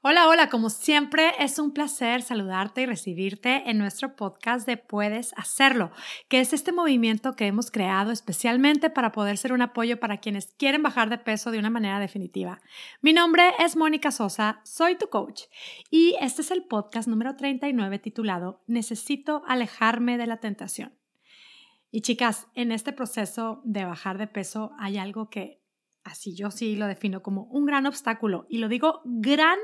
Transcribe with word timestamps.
Hola, 0.00 0.28
hola, 0.28 0.48
como 0.48 0.70
siempre 0.70 1.32
es 1.40 1.58
un 1.58 1.72
placer 1.72 2.22
saludarte 2.22 2.82
y 2.82 2.86
recibirte 2.86 3.68
en 3.68 3.78
nuestro 3.78 4.14
podcast 4.14 4.64
de 4.64 4.76
Puedes 4.76 5.32
Hacerlo, 5.36 5.90
que 6.28 6.38
es 6.38 6.52
este 6.52 6.70
movimiento 6.70 7.34
que 7.34 7.48
hemos 7.48 7.72
creado 7.72 8.12
especialmente 8.12 8.90
para 8.90 9.10
poder 9.10 9.36
ser 9.38 9.52
un 9.52 9.60
apoyo 9.60 9.98
para 9.98 10.18
quienes 10.18 10.54
quieren 10.56 10.84
bajar 10.84 11.10
de 11.10 11.18
peso 11.18 11.50
de 11.50 11.58
una 11.58 11.68
manera 11.68 11.98
definitiva. 11.98 12.60
Mi 13.02 13.12
nombre 13.12 13.50
es 13.58 13.76
Mónica 13.76 14.12
Sosa, 14.12 14.60
soy 14.62 14.96
tu 14.96 15.08
coach 15.08 15.42
y 15.90 16.14
este 16.20 16.42
es 16.42 16.52
el 16.52 16.62
podcast 16.62 17.08
número 17.08 17.34
39 17.34 17.98
titulado 17.98 18.62
Necesito 18.68 19.42
alejarme 19.48 20.16
de 20.16 20.28
la 20.28 20.36
tentación. 20.36 20.96
Y 21.90 22.02
chicas, 22.02 22.46
en 22.54 22.70
este 22.70 22.92
proceso 22.92 23.62
de 23.64 23.84
bajar 23.84 24.16
de 24.16 24.28
peso 24.28 24.70
hay 24.78 24.96
algo 24.96 25.28
que 25.28 25.60
así 26.04 26.36
yo 26.36 26.52
sí 26.52 26.76
lo 26.76 26.86
defino 26.86 27.20
como 27.20 27.46
un 27.46 27.66
gran 27.66 27.84
obstáculo 27.84 28.46
y 28.48 28.58
lo 28.58 28.68
digo 28.68 29.00
gran 29.04 29.58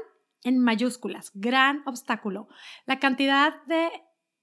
en 0.45 0.59
mayúsculas, 0.59 1.33
gran 1.35 1.83
obstáculo. 1.87 2.49
La 2.87 3.01
cantidad 3.01 3.65
de 3.65 3.89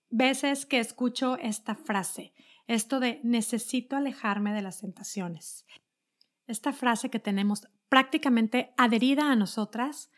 veces 0.10 0.66
que 0.66 0.80
escucho 0.80 1.38
esta 1.38 1.76
frase, 1.76 2.34
esto 2.68 3.00
de 3.00 3.22
necesito 3.24 3.96
alejarme 3.96 4.54
de 4.54 4.62
las 4.62 4.82
tentaciones. 4.82 5.66
Esta 6.48 6.74
frase 6.74 7.10
que 7.10 7.20
tenemos 7.20 7.68
prácticamente 7.88 8.74
adherida 8.78 9.32
a 9.32 9.36
nosotras 9.36 10.10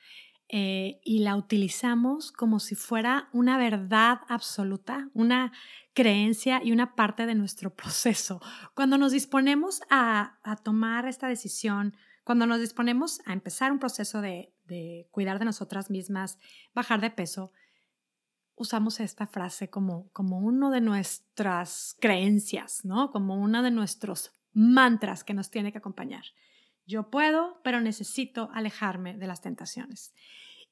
eh, 0.50 1.00
y 1.04 1.20
la 1.20 1.36
utilizamos 1.36 2.32
como 2.32 2.60
si 2.60 2.76
fuera 2.76 3.30
una 3.34 3.58
verdad 3.58 4.22
absoluta, 4.28 5.10
una 5.14 5.52
creencia 5.94 6.62
y 6.64 6.72
una 6.72 6.96
parte 6.96 7.26
de 7.26 7.36
nuestro 7.36 7.74
proceso. 7.76 8.42
Cuando 8.74 8.98
nos 8.98 9.12
disponemos 9.12 9.82
a, 9.90 10.40
a 10.44 10.56
tomar 10.56 11.08
esta 11.08 11.28
decisión, 11.28 11.96
cuando 12.24 12.46
nos 12.46 12.60
disponemos 12.60 13.22
a 13.26 13.34
empezar 13.34 13.72
un 13.72 13.80
proceso 13.80 14.22
de, 14.22 14.53
de 14.66 15.08
cuidar 15.12 15.40
de 15.40 15.46
nosotras 15.46 15.90
mismas, 15.90 16.38
bajar 16.74 17.02
de 17.02 17.12
peso, 17.12 17.52
usamos 18.56 19.00
esta 19.00 19.28
frase 19.28 19.70
como, 19.70 20.10
como 20.12 20.40
uno 20.40 20.70
de 20.70 20.82
nuestras 20.82 21.96
creencias, 22.00 22.86
¿no? 22.86 23.12
Como 23.12 23.36
uno 23.36 23.64
de 23.64 23.72
nuestros 23.72 24.32
mantras 24.54 25.24
que 25.24 25.34
nos 25.34 25.50
tiene 25.50 25.72
que 25.72 25.80
acompañar. 25.80 26.24
Yo 26.86 27.10
puedo, 27.10 27.62
pero 27.64 27.82
necesito 27.82 28.50
alejarme 28.54 29.18
de 29.18 29.28
las 29.28 29.42
tentaciones. 29.42 30.14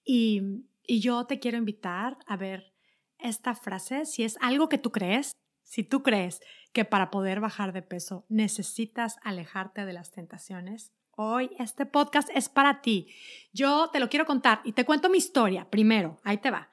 Y, 0.03 0.41
y 0.85 0.99
yo 0.99 1.25
te 1.25 1.39
quiero 1.39 1.57
invitar 1.57 2.17
a 2.27 2.37
ver 2.37 2.73
esta 3.17 3.55
frase, 3.55 4.05
si 4.05 4.23
es 4.23 4.37
algo 4.41 4.67
que 4.67 4.77
tú 4.77 4.91
crees, 4.91 5.31
si 5.63 5.83
tú 5.83 6.03
crees 6.03 6.41
que 6.73 6.85
para 6.85 7.11
poder 7.11 7.39
bajar 7.39 7.71
de 7.71 7.81
peso 7.81 8.25
necesitas 8.29 9.17
alejarte 9.23 9.85
de 9.85 9.93
las 9.93 10.11
tentaciones, 10.11 10.91
Hoy 11.15 11.51
este 11.59 11.85
podcast 11.85 12.29
es 12.33 12.47
para 12.47 12.81
ti. 12.81 13.07
Yo 13.51 13.89
te 13.91 13.99
lo 13.99 14.09
quiero 14.09 14.25
contar 14.25 14.61
y 14.63 14.71
te 14.71 14.85
cuento 14.85 15.09
mi 15.09 15.17
historia 15.17 15.69
primero. 15.69 16.17
Ahí 16.23 16.37
te 16.37 16.51
va. 16.51 16.69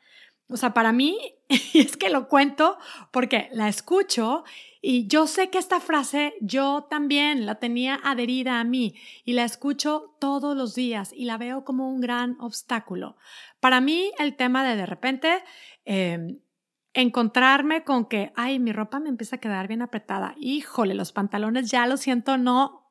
O 0.49 0.57
sea, 0.57 0.73
para 0.73 0.93
mí, 0.93 1.19
es 1.75 1.97
que 1.97 2.09
lo 2.09 2.29
cuento 2.29 2.79
porque 3.11 3.49
la 3.53 3.69
escucho 3.69 4.45
y 4.81 5.09
yo 5.09 5.27
sé 5.27 5.51
que 5.51 5.59
esta 5.59 5.81
frase 5.81 6.35
yo 6.41 6.87
también 6.89 7.47
la 7.47 7.57
tenía 7.57 7.99
adherida 8.05 8.61
a 8.61 8.65
mí 8.65 8.95
y 9.25 9.33
la 9.33 9.45
escucho 9.45 10.15
todos 10.21 10.57
los 10.57 10.75
días 10.75 11.13
y 11.13 11.25
la 11.25 11.37
veo 11.37 11.65
como 11.65 11.91
un 11.91 12.01
gran 12.01 12.37
obstáculo. 12.41 13.17
Para 13.59 13.81
mí, 13.81 14.13
el 14.19 14.37
tema 14.37 14.67
de 14.67 14.77
de 14.77 14.87
repente 14.87 15.43
em, 15.85 16.39
encontrarme 16.95 17.83
con 17.83 18.07
que, 18.07 18.33
ay, 18.37 18.61
mi 18.61 18.73
ropa 18.73 19.01
me 19.01 19.09
empieza 19.09 19.37
a 19.37 19.41
quedar 19.41 19.67
bien 19.67 19.83
apretada. 19.83 20.37
Híjole, 20.39 20.95
los 20.95 21.13
pantalones 21.13 21.71
ya 21.71 21.87
lo 21.87 21.97
siento, 21.97 22.39
no 22.39 22.88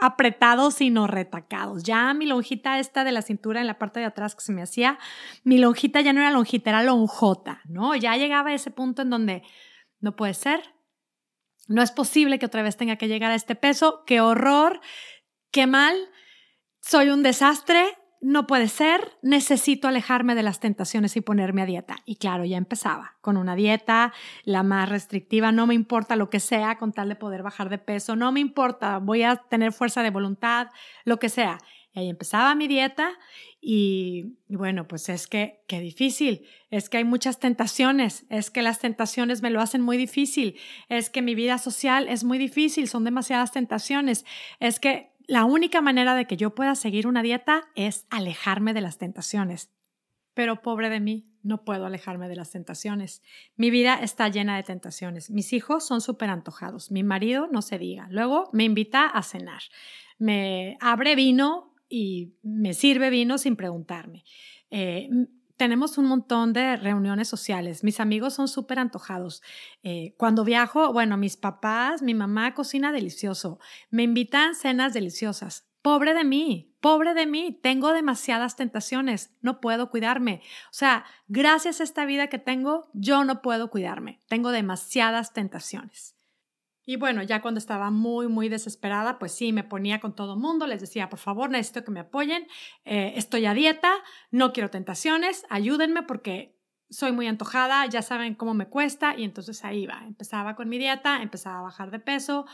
apretados 0.00 0.74
sino 0.74 1.06
retacados. 1.06 1.82
Ya 1.82 2.12
mi 2.14 2.26
lonjita 2.26 2.78
esta 2.78 3.04
de 3.04 3.12
la 3.12 3.22
cintura 3.22 3.60
en 3.60 3.66
la 3.66 3.78
parte 3.78 4.00
de 4.00 4.06
atrás 4.06 4.34
que 4.34 4.42
se 4.42 4.52
me 4.52 4.62
hacía, 4.62 4.98
mi 5.44 5.58
lonjita 5.58 6.00
ya 6.00 6.12
no 6.12 6.20
era 6.20 6.30
lonjita, 6.30 6.70
era 6.70 6.82
lonjota, 6.82 7.60
¿no? 7.66 7.94
Ya 7.94 8.16
llegaba 8.16 8.50
a 8.50 8.54
ese 8.54 8.70
punto 8.70 9.02
en 9.02 9.10
donde 9.10 9.42
no 10.00 10.16
puede 10.16 10.34
ser, 10.34 10.74
no 11.68 11.82
es 11.82 11.92
posible 11.92 12.38
que 12.38 12.46
otra 12.46 12.62
vez 12.62 12.76
tenga 12.76 12.96
que 12.96 13.08
llegar 13.08 13.30
a 13.30 13.36
este 13.36 13.54
peso, 13.54 14.02
qué 14.06 14.20
horror, 14.20 14.80
qué 15.52 15.66
mal, 15.66 15.94
soy 16.80 17.10
un 17.10 17.22
desastre, 17.22 17.96
no 18.20 18.46
puede 18.46 18.68
ser, 18.68 19.16
necesito 19.22 19.88
alejarme 19.88 20.34
de 20.34 20.42
las 20.42 20.60
tentaciones 20.60 21.16
y 21.16 21.22
ponerme 21.22 21.62
a 21.62 21.66
dieta. 21.66 21.96
Y 22.04 22.16
claro, 22.16 22.44
ya 22.44 22.58
empezaba 22.58 23.16
con 23.20 23.36
una 23.36 23.54
dieta, 23.54 24.12
la 24.44 24.62
más 24.62 24.88
restrictiva, 24.88 25.52
no 25.52 25.66
me 25.66 25.74
importa 25.74 26.16
lo 26.16 26.28
que 26.28 26.40
sea 26.40 26.76
con 26.76 26.92
tal 26.92 27.08
de 27.08 27.16
poder 27.16 27.42
bajar 27.42 27.70
de 27.70 27.78
peso, 27.78 28.16
no 28.16 28.30
me 28.30 28.40
importa, 28.40 28.98
voy 28.98 29.22
a 29.22 29.36
tener 29.36 29.72
fuerza 29.72 30.02
de 30.02 30.10
voluntad, 30.10 30.68
lo 31.04 31.18
que 31.18 31.30
sea. 31.30 31.58
Y 31.92 32.00
ahí 32.00 32.08
empezaba 32.08 32.54
mi 32.54 32.68
dieta 32.68 33.18
y, 33.60 34.36
bueno, 34.48 34.86
pues 34.86 35.08
es 35.08 35.26
que, 35.26 35.64
qué 35.66 35.80
difícil, 35.80 36.46
es 36.70 36.88
que 36.88 36.98
hay 36.98 37.04
muchas 37.04 37.40
tentaciones, 37.40 38.26
es 38.30 38.50
que 38.50 38.62
las 38.62 38.78
tentaciones 38.78 39.42
me 39.42 39.50
lo 39.50 39.60
hacen 39.60 39.80
muy 39.80 39.96
difícil, 39.96 40.56
es 40.88 41.10
que 41.10 41.20
mi 41.20 41.34
vida 41.34 41.58
social 41.58 42.06
es 42.08 42.22
muy 42.22 42.38
difícil, 42.38 42.86
son 42.88 43.04
demasiadas 43.04 43.50
tentaciones, 43.50 44.24
es 44.60 44.78
que 44.78 45.09
la 45.30 45.44
única 45.44 45.80
manera 45.80 46.16
de 46.16 46.26
que 46.26 46.36
yo 46.36 46.56
pueda 46.56 46.74
seguir 46.74 47.06
una 47.06 47.22
dieta 47.22 47.68
es 47.76 48.04
alejarme 48.10 48.74
de 48.74 48.80
las 48.80 48.98
tentaciones. 48.98 49.70
Pero 50.34 50.60
pobre 50.60 50.90
de 50.90 50.98
mí, 50.98 51.30
no 51.44 51.64
puedo 51.64 51.86
alejarme 51.86 52.28
de 52.28 52.34
las 52.34 52.50
tentaciones. 52.50 53.22
Mi 53.54 53.70
vida 53.70 53.94
está 54.02 54.28
llena 54.28 54.56
de 54.56 54.64
tentaciones. 54.64 55.30
Mis 55.30 55.52
hijos 55.52 55.86
son 55.86 56.00
súper 56.00 56.30
antojados. 56.30 56.90
Mi 56.90 57.04
marido 57.04 57.46
no 57.46 57.62
se 57.62 57.78
diga. 57.78 58.08
Luego 58.10 58.50
me 58.52 58.64
invita 58.64 59.06
a 59.06 59.22
cenar. 59.22 59.62
Me 60.18 60.76
abre 60.80 61.14
vino 61.14 61.76
y 61.88 62.34
me 62.42 62.74
sirve 62.74 63.08
vino 63.08 63.38
sin 63.38 63.54
preguntarme. 63.54 64.24
Eh, 64.72 65.08
tenemos 65.60 65.98
un 65.98 66.06
montón 66.06 66.54
de 66.54 66.78
reuniones 66.78 67.28
sociales. 67.28 67.84
Mis 67.84 68.00
amigos 68.00 68.32
son 68.32 68.48
súper 68.48 68.78
antojados. 68.78 69.42
Eh, 69.82 70.14
cuando 70.16 70.42
viajo, 70.42 70.90
bueno, 70.90 71.18
mis 71.18 71.36
papás, 71.36 72.00
mi 72.00 72.14
mamá 72.14 72.54
cocina 72.54 72.92
delicioso. 72.92 73.58
Me 73.90 74.04
invitan 74.04 74.54
cenas 74.54 74.94
deliciosas. 74.94 75.68
Pobre 75.82 76.14
de 76.14 76.24
mí, 76.24 76.74
pobre 76.80 77.12
de 77.12 77.26
mí, 77.26 77.60
tengo 77.62 77.92
demasiadas 77.92 78.56
tentaciones, 78.56 79.34
no 79.42 79.60
puedo 79.60 79.90
cuidarme. 79.90 80.40
O 80.70 80.72
sea, 80.72 81.04
gracias 81.28 81.82
a 81.82 81.84
esta 81.84 82.06
vida 82.06 82.28
que 82.28 82.38
tengo, 82.38 82.88
yo 82.94 83.24
no 83.24 83.42
puedo 83.42 83.68
cuidarme, 83.68 84.18
tengo 84.28 84.52
demasiadas 84.52 85.34
tentaciones. 85.34 86.16
Y 86.90 86.96
bueno, 86.96 87.22
ya 87.22 87.40
cuando 87.40 87.58
estaba 87.58 87.92
muy, 87.92 88.26
muy 88.26 88.48
desesperada, 88.48 89.20
pues 89.20 89.30
sí, 89.30 89.52
me 89.52 89.62
ponía 89.62 90.00
con 90.00 90.12
todo 90.12 90.34
mundo, 90.34 90.66
les 90.66 90.80
decía, 90.80 91.08
por 91.08 91.20
favor, 91.20 91.48
necesito 91.48 91.84
que 91.84 91.92
me 91.92 92.00
apoyen, 92.00 92.48
eh, 92.84 93.12
estoy 93.14 93.46
a 93.46 93.54
dieta, 93.54 93.92
no 94.32 94.52
quiero 94.52 94.70
tentaciones, 94.70 95.46
ayúdenme 95.50 96.02
porque 96.02 96.58
soy 96.88 97.12
muy 97.12 97.28
antojada, 97.28 97.86
ya 97.86 98.02
saben 98.02 98.34
cómo 98.34 98.54
me 98.54 98.66
cuesta 98.66 99.14
y 99.16 99.22
entonces 99.22 99.64
ahí 99.64 99.86
va, 99.86 100.02
empezaba 100.04 100.56
con 100.56 100.68
mi 100.68 100.78
dieta, 100.78 101.22
empezaba 101.22 101.60
a 101.60 101.62
bajar 101.62 101.92
de 101.92 102.00
peso, 102.00 102.46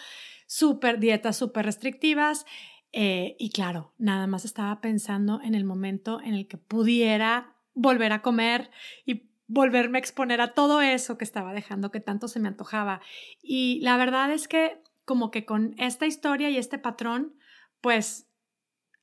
súper 0.46 0.98
dietas 0.98 1.38
súper 1.38 1.64
restrictivas 1.64 2.44
eh, 2.92 3.36
y 3.38 3.48
claro, 3.48 3.94
nada 3.96 4.26
más 4.26 4.44
estaba 4.44 4.82
pensando 4.82 5.40
en 5.42 5.54
el 5.54 5.64
momento 5.64 6.20
en 6.20 6.34
el 6.34 6.46
que 6.46 6.58
pudiera 6.58 7.56
volver 7.72 8.12
a 8.12 8.20
comer 8.20 8.70
y 9.06 9.25
volverme 9.48 9.98
a 9.98 10.00
exponer 10.00 10.40
a 10.40 10.54
todo 10.54 10.80
eso 10.80 11.18
que 11.18 11.24
estaba 11.24 11.52
dejando, 11.52 11.90
que 11.90 12.00
tanto 12.00 12.28
se 12.28 12.40
me 12.40 12.48
antojaba. 12.48 13.00
Y 13.42 13.80
la 13.82 13.96
verdad 13.96 14.30
es 14.32 14.48
que 14.48 14.82
como 15.04 15.30
que 15.30 15.44
con 15.44 15.74
esta 15.78 16.06
historia 16.06 16.50
y 16.50 16.58
este 16.58 16.78
patrón, 16.78 17.36
pues 17.80 18.28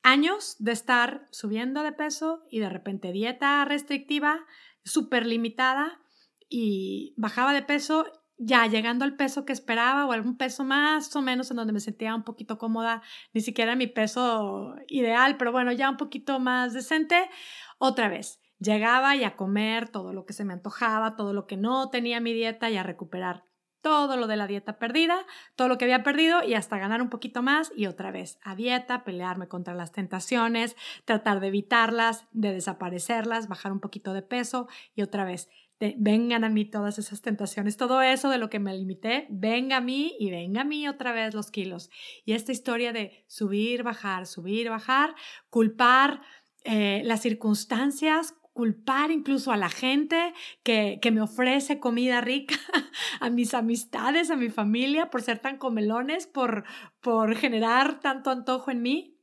años 0.02 0.58
de 0.60 0.74
estar 0.74 1.28
subiendo 1.32 1.82
de 1.82 1.94
peso 1.94 2.44
y 2.50 2.60
de 2.60 2.70
repente 2.70 3.14
dieta 3.14 3.64
restrictiva, 3.64 4.46
súper 4.84 5.26
limitada 5.26 6.02
y 6.50 7.14
bajaba 7.16 7.54
de 7.54 7.62
peso 7.62 8.06
ya 8.38 8.68
llegando 8.68 9.06
al 9.06 9.16
peso 9.16 9.46
que 9.46 9.54
esperaba 9.54 10.06
o 10.06 10.12
algún 10.12 10.36
peso 10.36 10.66
más 10.66 11.16
o 11.16 11.22
menos 11.22 11.50
en 11.52 11.58
donde 11.58 11.72
me 11.72 11.80
sentía 11.80 12.14
un 12.14 12.24
poquito 12.24 12.58
cómoda, 12.58 13.02
ni 13.32 13.40
siquiera 13.40 13.78
mi 13.78 13.88
peso 13.88 14.76
ideal, 14.88 15.38
pero 15.38 15.54
bueno, 15.54 15.72
ya 15.72 15.90
un 15.90 15.98
poquito 15.98 16.40
más 16.40 16.74
decente, 16.74 17.30
otra 17.78 18.10
vez 18.10 18.43
Llegaba 18.64 19.16
y 19.16 19.24
a 19.24 19.36
comer 19.36 19.90
todo 19.90 20.14
lo 20.14 20.26
que 20.26 20.34
se 20.34 20.46
me 20.46 20.54
antojaba, 20.54 21.16
todo 21.16 21.34
lo 21.34 21.48
que 21.48 21.58
no 21.58 21.90
tenía 21.90 22.20
mi 22.20 22.34
dieta 22.34 22.70
y 22.70 22.78
a 22.78 22.84
recuperar 22.84 23.44
todo 23.82 24.16
lo 24.16 24.28
de 24.28 24.38
la 24.38 24.48
dieta 24.48 24.80
perdida, 24.80 25.26
todo 25.56 25.68
lo 25.68 25.78
que 25.78 25.84
había 25.84 26.04
perdido 26.04 26.42
y 26.42 26.54
hasta 26.54 26.78
ganar 26.78 27.02
un 27.02 27.10
poquito 27.10 27.42
más 27.42 27.72
y 27.76 27.88
otra 27.88 28.12
vez 28.12 28.40
a 28.42 28.56
dieta, 28.56 29.04
pelearme 29.04 29.50
contra 29.50 29.76
las 29.76 29.92
tentaciones, 29.92 30.78
tratar 31.04 31.42
de 31.42 31.48
evitarlas, 31.48 32.26
de 32.32 32.54
desaparecerlas, 32.54 33.50
bajar 33.50 33.74
un 33.74 33.82
poquito 33.82 34.14
de 34.14 34.22
peso 34.22 34.70
y 34.96 35.02
otra 35.02 35.26
vez 35.26 35.50
vengan 35.98 36.46
a 36.46 36.50
mí 36.50 36.64
todas 36.64 36.98
esas 36.98 37.22
tentaciones, 37.22 37.76
todo 37.76 38.02
eso 38.02 38.30
de 38.30 38.38
lo 38.38 38.50
que 38.50 38.60
me 38.60 38.74
limité, 38.74 39.28
venga 39.30 39.78
a 39.78 39.82
mí 39.82 40.16
y 40.18 40.32
venga 40.32 40.62
a 40.62 40.64
mí 40.64 40.88
otra 40.88 41.12
vez 41.12 41.34
los 41.34 41.52
kilos. 41.52 41.90
Y 42.24 42.34
esta 42.34 42.54
historia 42.54 42.94
de 42.94 43.26
subir, 43.28 43.84
bajar, 43.84 44.26
subir, 44.26 44.70
bajar, 44.70 45.14
culpar 45.50 46.22
eh, 46.64 47.02
las 47.04 47.22
circunstancias, 47.22 48.36
culpar 48.54 49.12
incluso 49.12 49.52
a 49.52 49.58
la 49.58 49.70
gente 49.70 50.34
que, 50.64 51.00
que 51.02 51.12
me 51.12 51.22
ofrece 51.22 51.80
comida 51.80 52.22
rica, 52.22 52.56
a 53.20 53.30
mis 53.30 53.54
amistades, 53.54 54.30
a 54.30 54.36
mi 54.36 54.50
familia, 54.50 55.10
por 55.10 55.22
ser 55.22 55.40
tan 55.40 55.58
comelones, 55.58 56.28
por, 56.28 56.64
por 57.02 57.36
generar 57.36 58.00
tanto 58.00 58.30
antojo 58.30 58.72
en 58.72 58.82
mí 58.82 59.14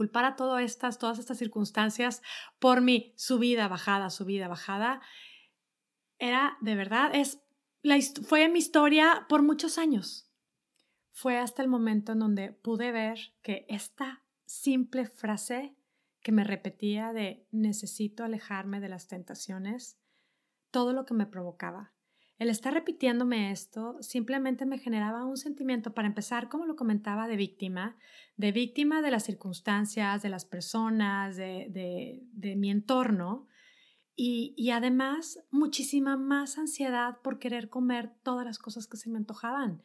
culpara 0.00 0.34
todas 0.34 0.62
estas, 0.62 0.96
todas 0.96 1.18
estas 1.18 1.36
circunstancias 1.36 2.22
por 2.58 2.80
mi 2.80 3.12
subida, 3.18 3.68
bajada, 3.68 4.08
subida, 4.08 4.48
bajada, 4.48 5.02
era 6.18 6.56
de 6.62 6.74
verdad, 6.74 7.14
es, 7.14 7.42
la, 7.82 7.98
fue 8.26 8.48
mi 8.48 8.60
historia 8.60 9.26
por 9.28 9.42
muchos 9.42 9.76
años. 9.76 10.30
Fue 11.12 11.36
hasta 11.36 11.60
el 11.60 11.68
momento 11.68 12.12
en 12.12 12.20
donde 12.20 12.50
pude 12.50 12.92
ver 12.92 13.34
que 13.42 13.66
esta 13.68 14.22
simple 14.46 15.04
frase 15.04 15.76
que 16.22 16.32
me 16.32 16.44
repetía 16.44 17.12
de 17.12 17.46
necesito 17.50 18.24
alejarme 18.24 18.80
de 18.80 18.88
las 18.88 19.08
tentaciones, 19.08 19.98
todo 20.70 20.92
lo 20.92 21.04
que 21.04 21.14
me 21.14 21.26
provocaba. 21.26 21.92
El 22.40 22.48
estar 22.48 22.72
repitiéndome 22.72 23.50
esto 23.50 23.98
simplemente 24.00 24.64
me 24.64 24.78
generaba 24.78 25.26
un 25.26 25.36
sentimiento, 25.36 25.92
para 25.92 26.08
empezar, 26.08 26.48
como 26.48 26.64
lo 26.64 26.74
comentaba, 26.74 27.28
de 27.28 27.36
víctima, 27.36 27.98
de 28.38 28.50
víctima 28.50 29.02
de 29.02 29.10
las 29.10 29.24
circunstancias, 29.24 30.22
de 30.22 30.30
las 30.30 30.46
personas, 30.46 31.36
de, 31.36 31.66
de, 32.32 32.56
mi 32.56 32.70
entorno, 32.70 33.46
y, 34.16 34.54
y, 34.56 34.70
además 34.70 35.38
muchísima 35.50 36.16
más 36.16 36.56
ansiedad 36.56 37.18
por 37.22 37.38
querer 37.38 37.68
comer 37.68 38.10
todas 38.22 38.46
las 38.46 38.58
cosas 38.58 38.86
que 38.86 38.96
se 38.96 39.10
me 39.10 39.18
antojaban, 39.18 39.82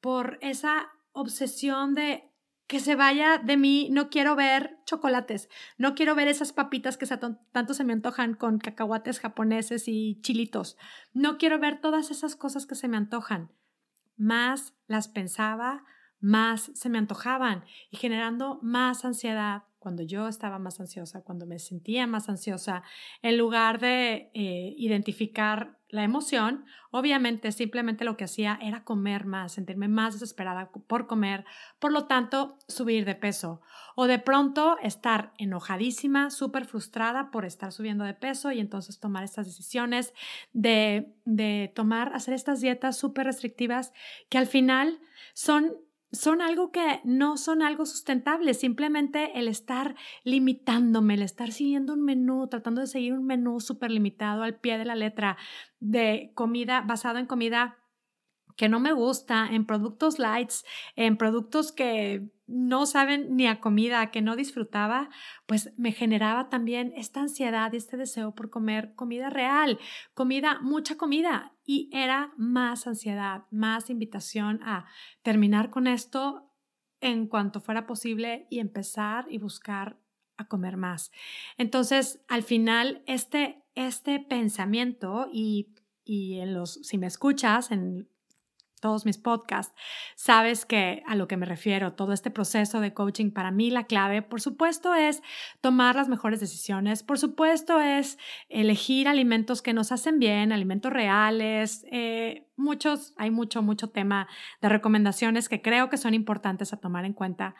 por 0.00 0.38
esa 0.40 0.88
obsesión 1.12 1.94
de 1.94 2.29
que 2.70 2.78
se 2.78 2.94
vaya 2.94 3.38
de 3.38 3.56
mí, 3.56 3.88
no 3.90 4.10
quiero 4.10 4.36
ver 4.36 4.78
chocolates, 4.84 5.48
no 5.76 5.96
quiero 5.96 6.14
ver 6.14 6.28
esas 6.28 6.52
papitas 6.52 6.96
que 6.96 7.04
tanto 7.50 7.74
se 7.74 7.82
me 7.82 7.92
antojan 7.92 8.34
con 8.34 8.58
cacahuates 8.58 9.18
japoneses 9.18 9.88
y 9.88 10.20
chilitos, 10.22 10.76
no 11.12 11.36
quiero 11.36 11.58
ver 11.58 11.80
todas 11.80 12.12
esas 12.12 12.36
cosas 12.36 12.66
que 12.66 12.76
se 12.76 12.86
me 12.86 12.96
antojan. 12.96 13.50
Más 14.16 14.72
las 14.86 15.08
pensaba, 15.08 15.82
más 16.20 16.70
se 16.74 16.88
me 16.88 16.98
antojaban 16.98 17.64
y 17.90 17.96
generando 17.96 18.60
más 18.62 19.04
ansiedad, 19.04 19.64
cuando 19.80 20.04
yo 20.04 20.28
estaba 20.28 20.60
más 20.60 20.78
ansiosa, 20.78 21.22
cuando 21.22 21.46
me 21.46 21.58
sentía 21.58 22.06
más 22.06 22.28
ansiosa, 22.28 22.84
en 23.20 23.36
lugar 23.36 23.80
de 23.80 24.30
eh, 24.32 24.74
identificar 24.76 25.79
la 25.90 26.04
emoción, 26.04 26.64
obviamente 26.90 27.52
simplemente 27.52 28.04
lo 28.04 28.16
que 28.16 28.24
hacía 28.24 28.58
era 28.62 28.84
comer 28.84 29.26
más, 29.26 29.52
sentirme 29.52 29.88
más 29.88 30.14
desesperada 30.14 30.70
por 30.70 31.06
comer, 31.06 31.44
por 31.78 31.92
lo 31.92 32.06
tanto 32.06 32.58
subir 32.68 33.04
de 33.04 33.14
peso. 33.14 33.60
O 33.96 34.06
de 34.06 34.18
pronto 34.18 34.78
estar 34.82 35.32
enojadísima, 35.38 36.30
súper 36.30 36.64
frustrada 36.64 37.30
por 37.30 37.44
estar 37.44 37.72
subiendo 37.72 38.04
de 38.04 38.14
peso 38.14 38.52
y 38.52 38.60
entonces 38.60 39.00
tomar 39.00 39.24
estas 39.24 39.46
decisiones 39.46 40.14
de, 40.52 41.12
de 41.24 41.72
tomar, 41.74 42.12
hacer 42.14 42.34
estas 42.34 42.60
dietas 42.60 42.96
súper 42.96 43.26
restrictivas 43.26 43.92
que 44.28 44.38
al 44.38 44.46
final 44.46 45.00
son 45.34 45.76
son 46.12 46.42
algo 46.42 46.72
que 46.72 47.00
no 47.04 47.36
son 47.36 47.62
algo 47.62 47.86
sustentable, 47.86 48.54
simplemente 48.54 49.38
el 49.38 49.48
estar 49.48 49.94
limitándome, 50.24 51.14
el 51.14 51.22
estar 51.22 51.52
siguiendo 51.52 51.94
un 51.94 52.02
menú, 52.02 52.48
tratando 52.48 52.80
de 52.80 52.86
seguir 52.86 53.12
un 53.12 53.26
menú 53.26 53.60
súper 53.60 53.90
limitado 53.90 54.42
al 54.42 54.58
pie 54.58 54.78
de 54.78 54.84
la 54.84 54.96
letra 54.96 55.36
de 55.78 56.32
comida 56.34 56.82
basado 56.82 57.18
en 57.18 57.26
comida 57.26 57.76
que 58.56 58.68
no 58.68 58.78
me 58.78 58.92
gusta, 58.92 59.48
en 59.50 59.64
productos 59.64 60.18
lights, 60.18 60.66
en 60.94 61.16
productos 61.16 61.72
que 61.72 62.28
no 62.46 62.84
saben 62.84 63.34
ni 63.34 63.46
a 63.46 63.58
comida, 63.60 64.10
que 64.10 64.20
no 64.20 64.36
disfrutaba, 64.36 65.08
pues 65.46 65.72
me 65.78 65.92
generaba 65.92 66.50
también 66.50 66.92
esta 66.94 67.20
ansiedad 67.20 67.72
y 67.72 67.78
este 67.78 67.96
deseo 67.96 68.34
por 68.34 68.50
comer 68.50 68.94
comida 68.94 69.30
real, 69.30 69.78
comida, 70.12 70.58
mucha 70.60 70.96
comida. 70.96 71.54
Y 71.72 71.88
era 71.92 72.32
más 72.36 72.88
ansiedad, 72.88 73.44
más 73.52 73.90
invitación 73.90 74.60
a 74.64 74.86
terminar 75.22 75.70
con 75.70 75.86
esto 75.86 76.50
en 77.00 77.28
cuanto 77.28 77.60
fuera 77.60 77.86
posible 77.86 78.48
y 78.50 78.58
empezar 78.58 79.26
y 79.30 79.38
buscar 79.38 79.96
a 80.36 80.48
comer 80.48 80.76
más. 80.76 81.12
Entonces, 81.58 82.24
al 82.26 82.42
final, 82.42 83.04
este, 83.06 83.62
este 83.76 84.18
pensamiento 84.18 85.28
y, 85.32 85.68
y 86.04 86.40
en 86.40 86.54
los, 86.54 86.72
si 86.82 86.98
me 86.98 87.06
escuchas, 87.06 87.70
en 87.70 88.08
todos 88.80 89.06
mis 89.06 89.18
podcasts, 89.18 89.74
sabes 90.16 90.64
que 90.64 91.02
a 91.06 91.14
lo 91.14 91.28
que 91.28 91.36
me 91.36 91.46
refiero, 91.46 91.92
todo 91.92 92.12
este 92.12 92.30
proceso 92.30 92.80
de 92.80 92.92
coaching, 92.94 93.30
para 93.30 93.50
mí 93.50 93.70
la 93.70 93.84
clave, 93.84 94.22
por 94.22 94.40
supuesto, 94.40 94.94
es 94.94 95.22
tomar 95.60 95.96
las 95.96 96.08
mejores 96.08 96.40
decisiones, 96.40 97.02
por 97.02 97.18
supuesto, 97.18 97.80
es 97.80 98.18
elegir 98.48 99.06
alimentos 99.06 99.62
que 99.62 99.74
nos 99.74 99.92
hacen 99.92 100.18
bien, 100.18 100.52
alimentos 100.52 100.92
reales, 100.92 101.84
eh, 101.92 102.48
muchos, 102.56 103.14
hay 103.16 103.30
mucho, 103.30 103.62
mucho 103.62 103.90
tema 103.90 104.28
de 104.60 104.68
recomendaciones 104.68 105.48
que 105.48 105.62
creo 105.62 105.90
que 105.90 105.96
son 105.96 106.14
importantes 106.14 106.72
a 106.72 106.78
tomar 106.78 107.04
en 107.04 107.12
cuenta, 107.12 107.54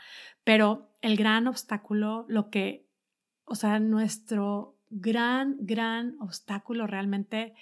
pero 0.44 0.90
el 1.02 1.16
gran 1.16 1.46
obstáculo, 1.46 2.24
lo 2.28 2.50
que, 2.50 2.86
o 3.44 3.54
sea, 3.54 3.78
nuestro 3.78 4.76
gran, 4.90 5.56
gran 5.60 6.16
obstáculo 6.20 6.86
realmente 6.86 7.54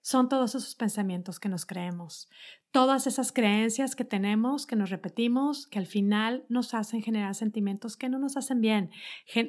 son 0.00 0.28
todos 0.28 0.54
esos 0.54 0.76
pensamientos 0.76 1.40
que 1.40 1.48
nos 1.48 1.66
creemos, 1.66 2.28
todas 2.70 3.06
esas 3.06 3.32
creencias 3.32 3.96
que 3.96 4.04
tenemos, 4.04 4.66
que 4.66 4.76
nos 4.76 4.90
repetimos, 4.90 5.66
que 5.66 5.78
al 5.78 5.86
final 5.86 6.44
nos 6.48 6.74
hacen 6.74 7.02
generar 7.02 7.34
sentimientos 7.34 7.96
que 7.96 8.08
no 8.08 8.18
nos 8.18 8.36
hacen 8.36 8.60
bien, 8.60 8.90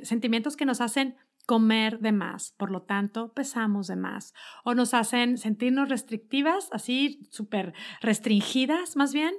sentimientos 0.03 0.55
que 0.55 0.65
nos 0.65 0.81
hacen 0.81 1.15
comer 1.45 1.99
de 1.99 2.11
más, 2.11 2.53
por 2.57 2.71
lo 2.71 2.81
tanto 2.81 3.33
pesamos 3.33 3.87
de 3.87 3.95
más, 3.95 4.33
o 4.65 4.75
nos 4.75 4.93
hacen 4.93 5.37
sentirnos 5.37 5.87
restrictivas, 5.87 6.69
así 6.73 7.21
súper 7.31 7.73
restringidas 8.01 8.97
más 8.97 9.13
bien, 9.13 9.33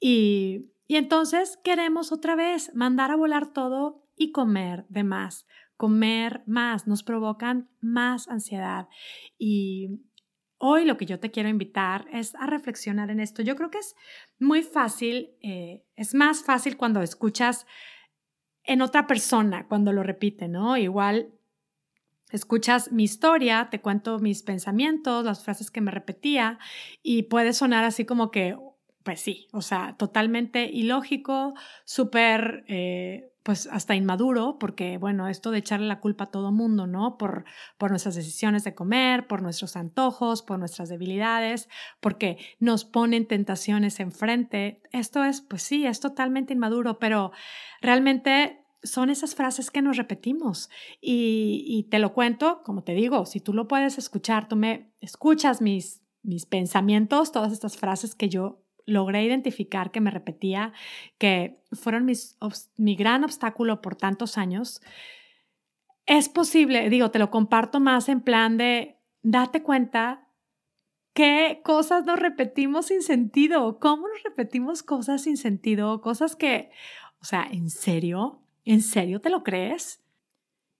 y, 0.00 0.70
y 0.86 0.96
entonces 0.96 1.58
queremos 1.62 2.12
otra 2.12 2.34
vez 2.34 2.74
mandar 2.74 3.10
a 3.10 3.16
volar 3.16 3.52
todo 3.52 4.06
y 4.16 4.32
comer 4.32 4.86
de 4.88 5.04
más. 5.04 5.46
Comer 5.76 6.42
más 6.46 6.86
nos 6.86 7.02
provocan 7.02 7.70
más 7.80 8.28
ansiedad 8.28 8.88
y 9.38 10.02
Hoy 10.62 10.84
lo 10.84 10.98
que 10.98 11.06
yo 11.06 11.18
te 11.18 11.30
quiero 11.30 11.48
invitar 11.48 12.04
es 12.12 12.34
a 12.34 12.46
reflexionar 12.46 13.10
en 13.10 13.18
esto. 13.18 13.40
Yo 13.40 13.56
creo 13.56 13.70
que 13.70 13.78
es 13.78 13.96
muy 14.38 14.62
fácil, 14.62 15.30
eh, 15.40 15.82
es 15.96 16.12
más 16.14 16.44
fácil 16.44 16.76
cuando 16.76 17.00
escuchas 17.00 17.66
en 18.64 18.82
otra 18.82 19.06
persona, 19.06 19.66
cuando 19.68 19.90
lo 19.90 20.02
repite, 20.02 20.48
¿no? 20.48 20.76
Igual 20.76 21.32
escuchas 22.30 22.92
mi 22.92 23.04
historia, 23.04 23.68
te 23.70 23.80
cuento 23.80 24.18
mis 24.18 24.42
pensamientos, 24.42 25.24
las 25.24 25.42
frases 25.42 25.70
que 25.70 25.80
me 25.80 25.90
repetía 25.90 26.58
y 27.02 27.22
puede 27.22 27.54
sonar 27.54 27.84
así 27.84 28.04
como 28.04 28.30
que, 28.30 28.54
pues 29.02 29.22
sí, 29.22 29.48
o 29.52 29.62
sea, 29.62 29.96
totalmente 29.96 30.64
ilógico, 30.64 31.54
súper 31.86 32.64
eh, 32.68 33.29
pues 33.42 33.66
hasta 33.68 33.94
inmaduro, 33.94 34.58
porque 34.58 34.98
bueno, 34.98 35.28
esto 35.28 35.50
de 35.50 35.58
echarle 35.58 35.86
la 35.86 36.00
culpa 36.00 36.24
a 36.24 36.30
todo 36.30 36.52
mundo, 36.52 36.86
¿no? 36.86 37.16
Por, 37.16 37.44
por 37.78 37.90
nuestras 37.90 38.14
decisiones 38.14 38.64
de 38.64 38.74
comer, 38.74 39.26
por 39.26 39.42
nuestros 39.42 39.76
antojos, 39.76 40.42
por 40.42 40.58
nuestras 40.58 40.88
debilidades, 40.88 41.68
porque 42.00 42.38
nos 42.58 42.84
ponen 42.84 43.26
tentaciones 43.26 43.98
enfrente. 44.00 44.82
Esto 44.92 45.24
es, 45.24 45.40
pues 45.40 45.62
sí, 45.62 45.86
es 45.86 46.00
totalmente 46.00 46.52
inmaduro, 46.52 46.98
pero 46.98 47.32
realmente 47.80 48.64
son 48.82 49.10
esas 49.10 49.34
frases 49.34 49.70
que 49.70 49.82
nos 49.82 49.96
repetimos. 49.96 50.68
Y, 51.00 51.64
y 51.66 51.84
te 51.84 51.98
lo 51.98 52.12
cuento, 52.12 52.62
como 52.62 52.82
te 52.82 52.92
digo, 52.92 53.24
si 53.24 53.40
tú 53.40 53.54
lo 53.54 53.68
puedes 53.68 53.96
escuchar, 53.96 54.48
tú 54.48 54.56
me 54.56 54.92
escuchas 55.00 55.62
mis, 55.62 56.02
mis 56.22 56.44
pensamientos, 56.44 57.32
todas 57.32 57.52
estas 57.52 57.78
frases 57.78 58.14
que 58.14 58.28
yo 58.28 58.62
logré 58.90 59.24
identificar 59.24 59.90
que 59.90 60.00
me 60.00 60.10
repetía, 60.10 60.72
que 61.18 61.62
fueron 61.72 62.06
mi 62.76 62.96
gran 62.96 63.24
obstáculo 63.24 63.80
por 63.80 63.96
tantos 63.96 64.36
años, 64.36 64.82
es 66.06 66.28
posible, 66.28 66.90
digo, 66.90 67.10
te 67.10 67.18
lo 67.18 67.30
comparto 67.30 67.78
más 67.78 68.08
en 68.08 68.20
plan 68.20 68.56
de, 68.56 68.96
date 69.22 69.62
cuenta 69.62 70.26
qué 71.14 71.60
cosas 71.62 72.04
nos 72.04 72.18
repetimos 72.18 72.86
sin 72.86 73.02
sentido, 73.02 73.78
cómo 73.78 74.08
nos 74.08 74.22
repetimos 74.24 74.82
cosas 74.82 75.22
sin 75.22 75.36
sentido, 75.36 76.00
cosas 76.00 76.36
que, 76.36 76.70
o 77.20 77.24
sea, 77.24 77.46
¿en 77.50 77.70
serio? 77.70 78.42
¿En 78.64 78.82
serio 78.82 79.20
te 79.20 79.30
lo 79.30 79.42
crees? 79.42 80.02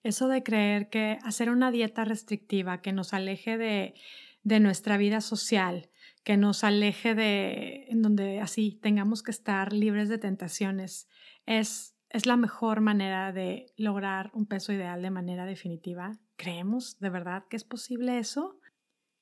Eso 0.02 0.28
de 0.28 0.42
creer 0.42 0.88
que 0.88 1.18
hacer 1.22 1.50
una 1.50 1.70
dieta 1.70 2.04
restrictiva 2.04 2.80
que 2.80 2.92
nos 2.92 3.12
aleje 3.12 3.58
de, 3.58 3.94
de 4.42 4.60
nuestra 4.60 4.96
vida 4.96 5.20
social, 5.20 5.89
que 6.22 6.36
nos 6.36 6.64
aleje 6.64 7.14
de, 7.14 7.86
en 7.88 8.02
donde 8.02 8.40
así 8.40 8.78
tengamos 8.82 9.22
que 9.22 9.30
estar 9.30 9.72
libres 9.72 10.08
de 10.08 10.18
tentaciones, 10.18 11.08
es, 11.46 11.96
es 12.10 12.26
la 12.26 12.36
mejor 12.36 12.80
manera 12.80 13.32
de 13.32 13.72
lograr 13.76 14.30
un 14.34 14.46
peso 14.46 14.72
ideal 14.72 15.02
de 15.02 15.10
manera 15.10 15.46
definitiva. 15.46 16.12
¿Creemos 16.36 16.98
de 16.98 17.10
verdad 17.10 17.44
que 17.48 17.56
es 17.56 17.64
posible 17.64 18.18
eso? 18.18 18.58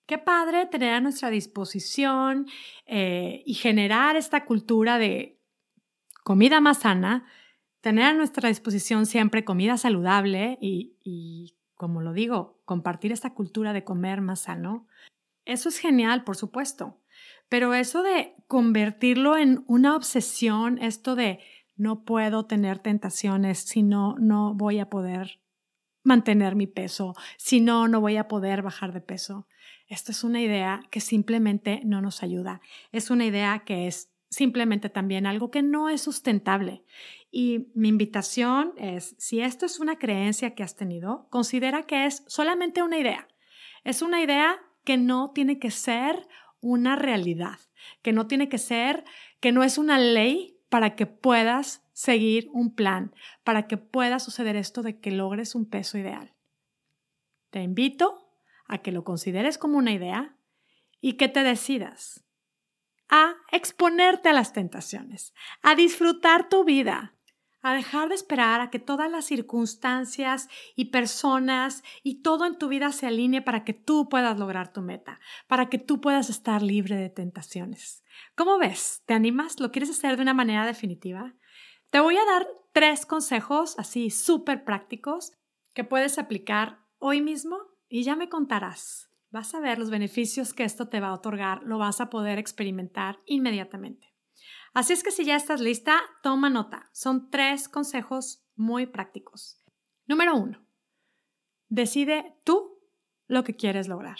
Qué 0.06 0.16
padre 0.16 0.66
tener 0.66 0.94
a 0.94 1.00
nuestra 1.00 1.28
disposición 1.28 2.46
eh, 2.86 3.42
y 3.44 3.54
generar 3.54 4.16
esta 4.16 4.46
cultura 4.46 4.98
de 4.98 5.38
comida 6.24 6.60
más 6.60 6.78
sana, 6.78 7.26
tener 7.80 8.04
a 8.04 8.12
nuestra 8.14 8.48
disposición 8.48 9.06
siempre 9.06 9.44
comida 9.44 9.76
saludable 9.76 10.58
y, 10.60 10.96
y, 11.04 11.56
como 11.74 12.00
lo 12.00 12.12
digo, 12.12 12.58
compartir 12.64 13.12
esta 13.12 13.34
cultura 13.34 13.72
de 13.72 13.84
comer 13.84 14.20
más 14.20 14.40
sano. 14.40 14.86
Eso 15.48 15.70
es 15.70 15.78
genial, 15.78 16.24
por 16.24 16.36
supuesto, 16.36 17.00
pero 17.48 17.72
eso 17.72 18.02
de 18.02 18.34
convertirlo 18.48 19.38
en 19.38 19.64
una 19.66 19.96
obsesión, 19.96 20.76
esto 20.76 21.16
de 21.16 21.40
no 21.74 22.04
puedo 22.04 22.44
tener 22.44 22.80
tentaciones, 22.80 23.60
si 23.60 23.82
no, 23.82 24.16
no 24.18 24.52
voy 24.52 24.78
a 24.78 24.90
poder 24.90 25.40
mantener 26.02 26.54
mi 26.54 26.66
peso, 26.66 27.14
si 27.38 27.62
no, 27.62 27.88
no 27.88 28.02
voy 28.02 28.18
a 28.18 28.28
poder 28.28 28.60
bajar 28.60 28.92
de 28.92 29.00
peso. 29.00 29.48
Esto 29.86 30.12
es 30.12 30.22
una 30.22 30.42
idea 30.42 30.82
que 30.90 31.00
simplemente 31.00 31.80
no 31.82 32.02
nos 32.02 32.22
ayuda. 32.22 32.60
Es 32.92 33.10
una 33.10 33.24
idea 33.24 33.60
que 33.60 33.86
es 33.86 34.12
simplemente 34.28 34.90
también 34.90 35.24
algo 35.24 35.50
que 35.50 35.62
no 35.62 35.88
es 35.88 36.02
sustentable. 36.02 36.84
Y 37.30 37.70
mi 37.74 37.88
invitación 37.88 38.74
es, 38.76 39.14
si 39.16 39.40
esto 39.40 39.64
es 39.64 39.80
una 39.80 39.98
creencia 39.98 40.54
que 40.54 40.62
has 40.62 40.76
tenido, 40.76 41.26
considera 41.30 41.86
que 41.86 42.04
es 42.04 42.22
solamente 42.26 42.82
una 42.82 42.98
idea. 42.98 43.28
Es 43.82 44.02
una 44.02 44.20
idea 44.20 44.60
que 44.84 44.96
no 44.96 45.30
tiene 45.32 45.58
que 45.58 45.70
ser 45.70 46.26
una 46.60 46.96
realidad, 46.96 47.58
que 48.02 48.12
no 48.12 48.26
tiene 48.26 48.48
que 48.48 48.58
ser, 48.58 49.04
que 49.40 49.52
no 49.52 49.62
es 49.62 49.78
una 49.78 49.98
ley 49.98 50.58
para 50.68 50.96
que 50.96 51.06
puedas 51.06 51.84
seguir 51.92 52.48
un 52.52 52.74
plan, 52.74 53.14
para 53.44 53.66
que 53.66 53.76
pueda 53.76 54.18
suceder 54.18 54.56
esto 54.56 54.82
de 54.82 55.00
que 55.00 55.10
logres 55.10 55.54
un 55.54 55.68
peso 55.68 55.98
ideal. 55.98 56.34
Te 57.50 57.62
invito 57.62 58.30
a 58.66 58.78
que 58.78 58.92
lo 58.92 59.04
consideres 59.04 59.58
como 59.58 59.78
una 59.78 59.92
idea 59.92 60.36
y 61.00 61.14
que 61.14 61.28
te 61.28 61.42
decidas 61.42 62.24
a 63.08 63.34
exponerte 63.52 64.28
a 64.28 64.32
las 64.32 64.52
tentaciones, 64.52 65.32
a 65.62 65.74
disfrutar 65.74 66.48
tu 66.48 66.64
vida, 66.64 67.14
a 67.62 67.74
dejar 67.74 68.08
de 68.08 68.14
esperar 68.14 68.60
a 68.60 68.70
que 68.70 68.78
todas 68.78 69.10
las 69.10 69.24
circunstancias 69.24 70.48
y 70.76 70.86
personas 70.86 71.82
y 72.02 72.22
todo 72.22 72.46
en 72.46 72.56
tu 72.56 72.68
vida 72.68 72.92
se 72.92 73.06
alinee 73.06 73.42
para 73.42 73.64
que 73.64 73.74
tú 73.74 74.08
puedas 74.08 74.38
lograr 74.38 74.72
tu 74.72 74.80
meta, 74.80 75.20
para 75.46 75.68
que 75.68 75.78
tú 75.78 76.00
puedas 76.00 76.30
estar 76.30 76.62
libre 76.62 76.96
de 76.96 77.10
tentaciones. 77.10 78.04
¿Cómo 78.34 78.58
ves? 78.58 79.02
¿Te 79.06 79.14
animas? 79.14 79.60
¿Lo 79.60 79.72
quieres 79.72 79.90
hacer 79.90 80.16
de 80.16 80.22
una 80.22 80.34
manera 80.34 80.66
definitiva? 80.66 81.34
Te 81.90 82.00
voy 82.00 82.16
a 82.16 82.24
dar 82.24 82.46
tres 82.72 83.06
consejos 83.06 83.78
así 83.78 84.10
súper 84.10 84.64
prácticos 84.64 85.32
que 85.72 85.84
puedes 85.84 86.18
aplicar 86.18 86.84
hoy 86.98 87.20
mismo 87.20 87.58
y 87.88 88.02
ya 88.02 88.14
me 88.14 88.28
contarás. 88.28 89.10
Vas 89.30 89.54
a 89.54 89.60
ver 89.60 89.78
los 89.78 89.90
beneficios 89.90 90.54
que 90.54 90.64
esto 90.64 90.88
te 90.88 91.00
va 91.00 91.08
a 91.08 91.14
otorgar, 91.14 91.62
lo 91.62 91.78
vas 91.78 92.00
a 92.00 92.08
poder 92.08 92.38
experimentar 92.38 93.20
inmediatamente. 93.26 94.17
Así 94.74 94.92
es 94.92 95.02
que 95.02 95.10
si 95.10 95.24
ya 95.24 95.36
estás 95.36 95.60
lista, 95.60 96.00
toma 96.22 96.50
nota. 96.50 96.88
Son 96.92 97.30
tres 97.30 97.68
consejos 97.68 98.44
muy 98.56 98.86
prácticos. 98.86 99.62
Número 100.06 100.36
uno, 100.36 100.64
decide 101.68 102.34
tú 102.44 102.80
lo 103.26 103.44
que 103.44 103.56
quieres 103.56 103.88
lograr. 103.88 104.18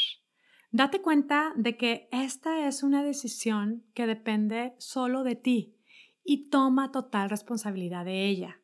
Date 0.71 1.01
cuenta 1.01 1.53
de 1.57 1.77
que 1.77 2.09
esta 2.13 2.67
es 2.67 2.83
una 2.83 3.03
decisión 3.03 3.87
que 3.95 4.07
depende 4.07 4.75
solo 4.79 5.23
de 5.23 5.35
ti 5.35 5.79
y 6.23 6.51
toma 6.51 6.93
total 6.93 7.31
responsabilidad 7.31 8.05
de 8.05 8.27
ella. 8.27 8.61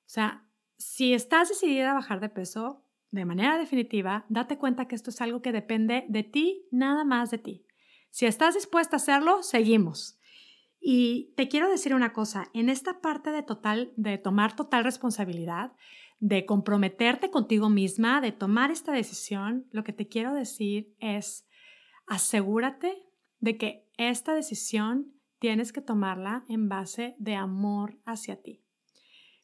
O 0.00 0.08
sea, 0.14 0.48
si 0.78 1.12
estás 1.12 1.50
decidida 1.50 1.90
a 1.90 1.94
bajar 1.94 2.20
de 2.20 2.30
peso, 2.30 2.82
de 3.10 3.26
manera 3.26 3.58
definitiva, 3.58 4.24
date 4.28 4.56
cuenta 4.58 4.88
que 4.88 4.94
esto 4.94 5.10
es 5.10 5.20
algo 5.20 5.42
que 5.42 5.52
depende 5.52 6.06
de 6.08 6.22
ti, 6.22 6.66
nada 6.70 7.04
más 7.04 7.30
de 7.30 7.38
ti. 7.38 7.66
Si 8.10 8.26
estás 8.26 8.54
dispuesta 8.54 8.96
a 8.96 8.98
hacerlo, 8.98 9.42
seguimos. 9.42 10.18
Y 10.86 11.32
te 11.34 11.48
quiero 11.48 11.70
decir 11.70 11.94
una 11.94 12.12
cosa, 12.12 12.50
en 12.52 12.68
esta 12.68 13.00
parte 13.00 13.30
de 13.30 13.42
total 13.42 13.94
de 13.96 14.18
tomar 14.18 14.54
total 14.54 14.84
responsabilidad, 14.84 15.72
de 16.20 16.44
comprometerte 16.44 17.30
contigo 17.30 17.70
misma, 17.70 18.20
de 18.20 18.32
tomar 18.32 18.70
esta 18.70 18.92
decisión, 18.92 19.66
lo 19.70 19.82
que 19.82 19.94
te 19.94 20.08
quiero 20.08 20.34
decir 20.34 20.94
es 21.00 21.48
asegúrate 22.06 23.02
de 23.40 23.56
que 23.56 23.88
esta 23.96 24.34
decisión 24.34 25.14
tienes 25.38 25.72
que 25.72 25.80
tomarla 25.80 26.44
en 26.50 26.68
base 26.68 27.14
de 27.18 27.34
amor 27.34 27.98
hacia 28.04 28.42
ti. 28.42 28.60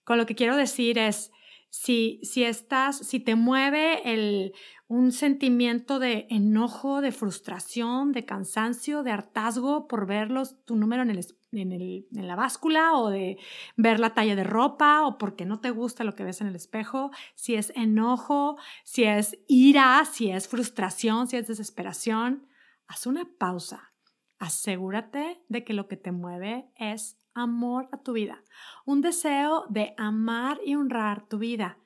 Con 0.04 0.18
lo 0.18 0.26
que 0.26 0.34
quiero 0.34 0.56
decir 0.56 0.98
es, 0.98 1.32
si, 1.70 2.20
si 2.22 2.44
estás, 2.44 2.98
si 2.98 3.18
te 3.18 3.34
mueve 3.34 4.12
el, 4.12 4.52
un 4.90 5.12
sentimiento 5.12 6.00
de 6.00 6.26
enojo, 6.30 7.00
de 7.00 7.12
frustración, 7.12 8.10
de 8.10 8.24
cansancio, 8.24 9.04
de 9.04 9.12
hartazgo 9.12 9.86
por 9.86 10.04
ver 10.04 10.30
tu 10.64 10.74
número 10.74 11.04
en, 11.04 11.10
en, 11.10 11.72
el, 11.72 12.08
en 12.12 12.26
la 12.26 12.34
báscula 12.34 12.94
o 12.96 13.08
de 13.08 13.38
ver 13.76 14.00
la 14.00 14.14
talla 14.14 14.34
de 14.34 14.42
ropa 14.42 15.06
o 15.06 15.16
porque 15.16 15.46
no 15.46 15.60
te 15.60 15.70
gusta 15.70 16.02
lo 16.02 16.16
que 16.16 16.24
ves 16.24 16.40
en 16.40 16.48
el 16.48 16.56
espejo, 16.56 17.12
si 17.36 17.54
es 17.54 17.72
enojo, 17.76 18.58
si 18.82 19.04
es 19.04 19.38
ira, 19.46 20.04
si 20.06 20.32
es 20.32 20.48
frustración, 20.48 21.28
si 21.28 21.36
es 21.36 21.46
desesperación, 21.46 22.48
haz 22.88 23.06
una 23.06 23.30
pausa. 23.38 23.92
Asegúrate 24.40 25.40
de 25.48 25.62
que 25.62 25.72
lo 25.72 25.86
que 25.86 25.98
te 25.98 26.10
mueve 26.10 26.68
es 26.74 27.16
amor 27.32 27.88
a 27.92 28.02
tu 28.02 28.14
vida, 28.14 28.42
un 28.84 29.02
deseo 29.02 29.66
de 29.68 29.94
amar 29.98 30.58
y 30.66 30.74
honrar 30.74 31.28
tu 31.28 31.38
vida. 31.38 31.78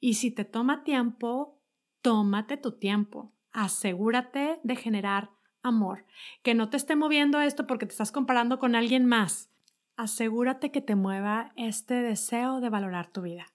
Y 0.00 0.14
si 0.14 0.32
te 0.32 0.44
toma 0.44 0.82
tiempo, 0.82 1.57
tómate 2.02 2.56
tu 2.56 2.72
tiempo. 2.72 3.32
Asegúrate 3.52 4.60
de 4.62 4.76
generar 4.76 5.30
amor, 5.62 6.04
que 6.42 6.54
no 6.54 6.70
te 6.70 6.76
esté 6.76 6.96
moviendo 6.96 7.40
esto 7.40 7.66
porque 7.66 7.86
te 7.86 7.92
estás 7.92 8.12
comparando 8.12 8.58
con 8.58 8.74
alguien 8.74 9.06
más. 9.06 9.50
Asegúrate 9.96 10.70
que 10.70 10.80
te 10.80 10.94
mueva 10.94 11.52
este 11.56 11.94
deseo 11.94 12.60
de 12.60 12.70
valorar 12.70 13.10
tu 13.10 13.22
vida. 13.22 13.46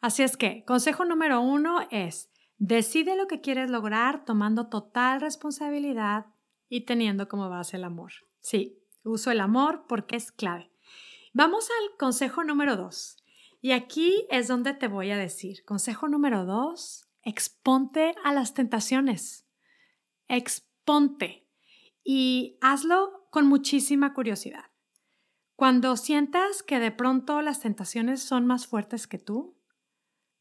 Así 0.00 0.22
es 0.22 0.36
que, 0.36 0.64
consejo 0.64 1.04
número 1.04 1.40
uno 1.40 1.86
es, 1.90 2.30
decide 2.58 3.16
lo 3.16 3.26
que 3.26 3.40
quieres 3.40 3.70
lograr 3.70 4.24
tomando 4.24 4.68
total 4.68 5.20
responsabilidad 5.20 6.26
y 6.68 6.82
teniendo 6.82 7.28
como 7.28 7.48
base 7.48 7.76
el 7.76 7.84
amor. 7.84 8.12
Sí, 8.40 8.78
uso 9.04 9.30
el 9.30 9.40
amor 9.40 9.86
porque 9.88 10.16
es 10.16 10.32
clave. 10.32 10.70
Vamos 11.32 11.68
al 11.70 11.96
consejo 11.96 12.44
número 12.44 12.76
dos. 12.76 13.16
Y 13.60 13.72
aquí 13.72 14.26
es 14.30 14.48
donde 14.48 14.74
te 14.74 14.88
voy 14.88 15.10
a 15.10 15.16
decir, 15.16 15.64
consejo 15.64 16.08
número 16.08 16.44
dos, 16.44 17.08
exponte 17.24 18.14
a 18.22 18.32
las 18.32 18.54
tentaciones. 18.54 19.46
Exponte 20.28 21.48
y 22.04 22.58
hazlo 22.60 23.26
con 23.30 23.46
muchísima 23.46 24.12
curiosidad. 24.14 24.66
Cuando 25.56 25.96
sientas 25.96 26.62
que 26.62 26.78
de 26.78 26.90
pronto 26.90 27.40
las 27.40 27.60
tentaciones 27.60 28.22
son 28.22 28.46
más 28.46 28.66
fuertes 28.66 29.06
que 29.06 29.18
tú, 29.18 29.56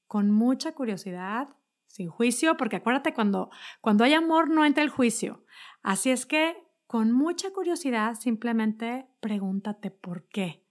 con 0.07 0.31
mucha 0.31 0.73
curiosidad, 0.73 1.55
sin 1.87 2.09
juicio, 2.09 2.57
porque 2.57 2.77
acuérdate, 2.77 3.13
cuando, 3.13 3.49
cuando 3.79 4.03
hay 4.03 4.13
amor 4.13 4.49
no 4.49 4.65
entra 4.65 4.83
el 4.83 4.89
juicio. 4.89 5.45
Así 5.81 6.09
es 6.09 6.25
que 6.25 6.57
con 6.87 7.11
mucha 7.11 7.51
curiosidad 7.51 8.15
simplemente 8.15 9.07
pregúntate 9.19 9.91
por 9.91 10.27
qué. 10.27 10.65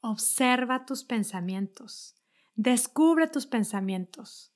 Observa 0.00 0.84
tus 0.84 1.04
pensamientos, 1.04 2.16
descubre 2.54 3.28
tus 3.28 3.46
pensamientos 3.46 4.51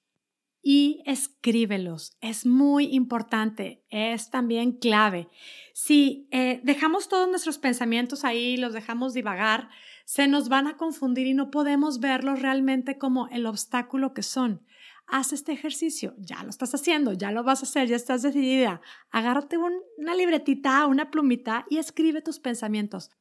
y 0.69 1.01
escríbelos. 1.07 2.17
Es 2.21 2.45
muy 2.45 2.87
importante, 2.87 3.85
es 3.89 4.31
también 4.31 4.73
clave. 4.73 5.29
Si 5.75 6.27
eh, 6.33 6.61
dejamos 6.65 7.09
todos 7.09 7.29
nuestros 7.29 7.59
pensamientos 7.59 8.25
ahí, 8.25 8.57
los 8.57 8.73
dejamos 8.73 9.15
divagar, 9.15 9.69
se 10.07 10.27
nos 10.27 10.49
van 10.49 10.67
a 10.67 10.77
confundir 10.77 11.29
y 11.29 11.35
no 11.35 11.53
podemos 11.53 12.01
verlos 12.01 12.43
realmente 12.43 12.99
como 12.99 13.29
el 13.29 13.47
obstáculo 13.47 14.13
que 14.13 14.25
son. 14.25 14.67
Haz 15.07 15.33
este 15.33 15.53
ejercicio, 15.53 16.17
ya 16.19 16.43
lo 16.43 16.51
estás 16.51 16.75
haciendo, 16.75 17.13
ya 17.13 17.31
lo 17.31 17.45
vas 17.45 17.61
a 17.61 17.67
hacer, 17.67 17.87
ya 17.87 17.95
estás 17.95 18.23
decidida. 18.23 18.81
Agárrate 19.13 19.59
una 19.59 20.17
libretita, 20.17 20.85
una 20.87 21.13
plumita 21.13 21.65
y 21.71 21.79
escribe 21.79 22.23
tus 22.23 22.41
pensamientos 22.41 23.13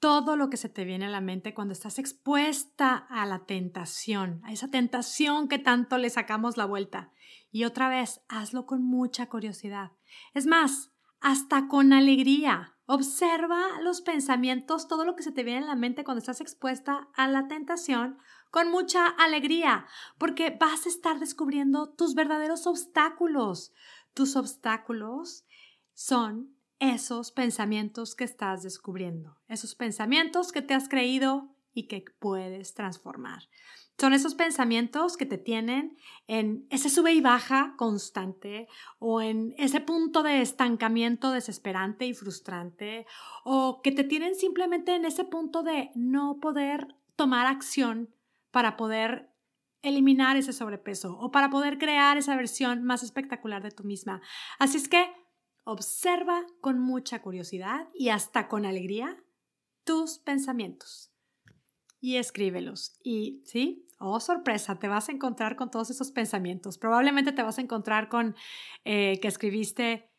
todo 0.00 0.36
lo 0.36 0.48
que 0.48 0.56
se 0.56 0.70
te 0.70 0.84
viene 0.84 1.06
a 1.06 1.10
la 1.10 1.20
mente 1.20 1.54
cuando 1.54 1.72
estás 1.72 1.98
expuesta 1.98 2.96
a 2.96 3.26
la 3.26 3.40
tentación, 3.40 4.40
a 4.44 4.52
esa 4.52 4.70
tentación 4.70 5.46
que 5.46 5.58
tanto 5.58 5.98
le 5.98 6.08
sacamos 6.08 6.56
la 6.56 6.64
vuelta. 6.64 7.12
Y 7.52 7.64
otra 7.64 7.88
vez, 7.88 8.22
hazlo 8.28 8.66
con 8.66 8.82
mucha 8.82 9.28
curiosidad. 9.28 9.92
Es 10.32 10.46
más, 10.46 10.90
hasta 11.20 11.68
con 11.68 11.92
alegría. 11.92 12.76
Observa 12.86 13.80
los 13.82 14.00
pensamientos, 14.00 14.88
todo 14.88 15.04
lo 15.04 15.14
que 15.14 15.22
se 15.22 15.32
te 15.32 15.44
viene 15.44 15.64
a 15.64 15.68
la 15.68 15.76
mente 15.76 16.02
cuando 16.02 16.18
estás 16.18 16.40
expuesta 16.40 17.08
a 17.14 17.28
la 17.28 17.46
tentación 17.46 18.18
con 18.50 18.68
mucha 18.68 19.06
alegría, 19.06 19.86
porque 20.18 20.50
vas 20.58 20.86
a 20.86 20.88
estar 20.88 21.20
descubriendo 21.20 21.90
tus 21.90 22.14
verdaderos 22.14 22.66
obstáculos. 22.66 23.72
Tus 24.12 24.34
obstáculos 24.34 25.44
son 25.94 26.56
esos 26.80 27.30
pensamientos 27.30 28.16
que 28.16 28.24
estás 28.24 28.62
descubriendo, 28.62 29.38
esos 29.48 29.74
pensamientos 29.74 30.50
que 30.50 30.62
te 30.62 30.74
has 30.74 30.88
creído 30.88 31.54
y 31.72 31.84
que 31.84 32.04
puedes 32.18 32.74
transformar. 32.74 33.44
Son 33.98 34.14
esos 34.14 34.34
pensamientos 34.34 35.18
que 35.18 35.26
te 35.26 35.36
tienen 35.36 35.98
en 36.26 36.66
ese 36.70 36.88
sube 36.88 37.12
y 37.12 37.20
baja 37.20 37.74
constante 37.76 38.66
o 38.98 39.20
en 39.20 39.54
ese 39.58 39.80
punto 39.80 40.22
de 40.22 40.40
estancamiento 40.40 41.32
desesperante 41.32 42.06
y 42.06 42.14
frustrante 42.14 43.06
o 43.44 43.82
que 43.82 43.92
te 43.92 44.02
tienen 44.02 44.34
simplemente 44.34 44.94
en 44.94 45.04
ese 45.04 45.24
punto 45.24 45.62
de 45.62 45.90
no 45.94 46.40
poder 46.40 46.96
tomar 47.14 47.46
acción 47.46 48.08
para 48.50 48.78
poder 48.78 49.28
eliminar 49.82 50.38
ese 50.38 50.54
sobrepeso 50.54 51.18
o 51.18 51.30
para 51.30 51.50
poder 51.50 51.78
crear 51.78 52.16
esa 52.16 52.36
versión 52.36 52.82
más 52.84 53.02
espectacular 53.02 53.62
de 53.62 53.70
tú 53.70 53.84
misma. 53.84 54.22
Así 54.58 54.78
es 54.78 54.88
que 54.88 55.19
Observa 55.64 56.44
con 56.60 56.78
mucha 56.78 57.22
curiosidad 57.22 57.88
y 57.94 58.08
hasta 58.08 58.48
con 58.48 58.66
alegría 58.66 59.22
tus 59.84 60.18
pensamientos. 60.18 61.12
y 62.00 62.16
escríbelos. 62.16 62.98
Y 63.02 63.42
sí, 63.44 63.86
oh 63.98 64.20
sorpresa, 64.20 64.78
te 64.78 64.88
vas 64.88 65.08
a 65.08 65.12
encontrar 65.12 65.56
con 65.56 65.70
todos 65.70 65.90
esos 65.90 66.10
pensamientos. 66.10 66.78
Probablemente 66.78 67.32
te 67.32 67.42
vas 67.42 67.58
a 67.58 67.62
encontrar 67.62 68.08
con 68.08 68.34
eh, 68.84 69.18
que 69.20 69.28
escribiste, 69.28 70.10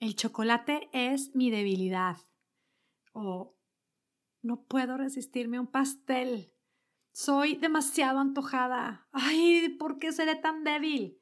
el 0.00 0.16
chocolate 0.16 0.88
es 0.92 1.34
mi 1.34 1.50
debilidad. 1.50 2.16
O 3.12 3.56
no 4.42 4.64
puedo 4.64 4.96
resistirme 4.96 5.56
a 5.56 5.60
un 5.62 5.66
pastel. 5.66 6.52
Soy 7.12 7.56
demasiado 7.56 8.18
antojada. 8.18 9.08
Ay, 9.12 9.76
¿por 9.78 9.98
qué 9.98 10.12
seré 10.12 10.36
tan 10.36 10.64
débil? 10.64 11.20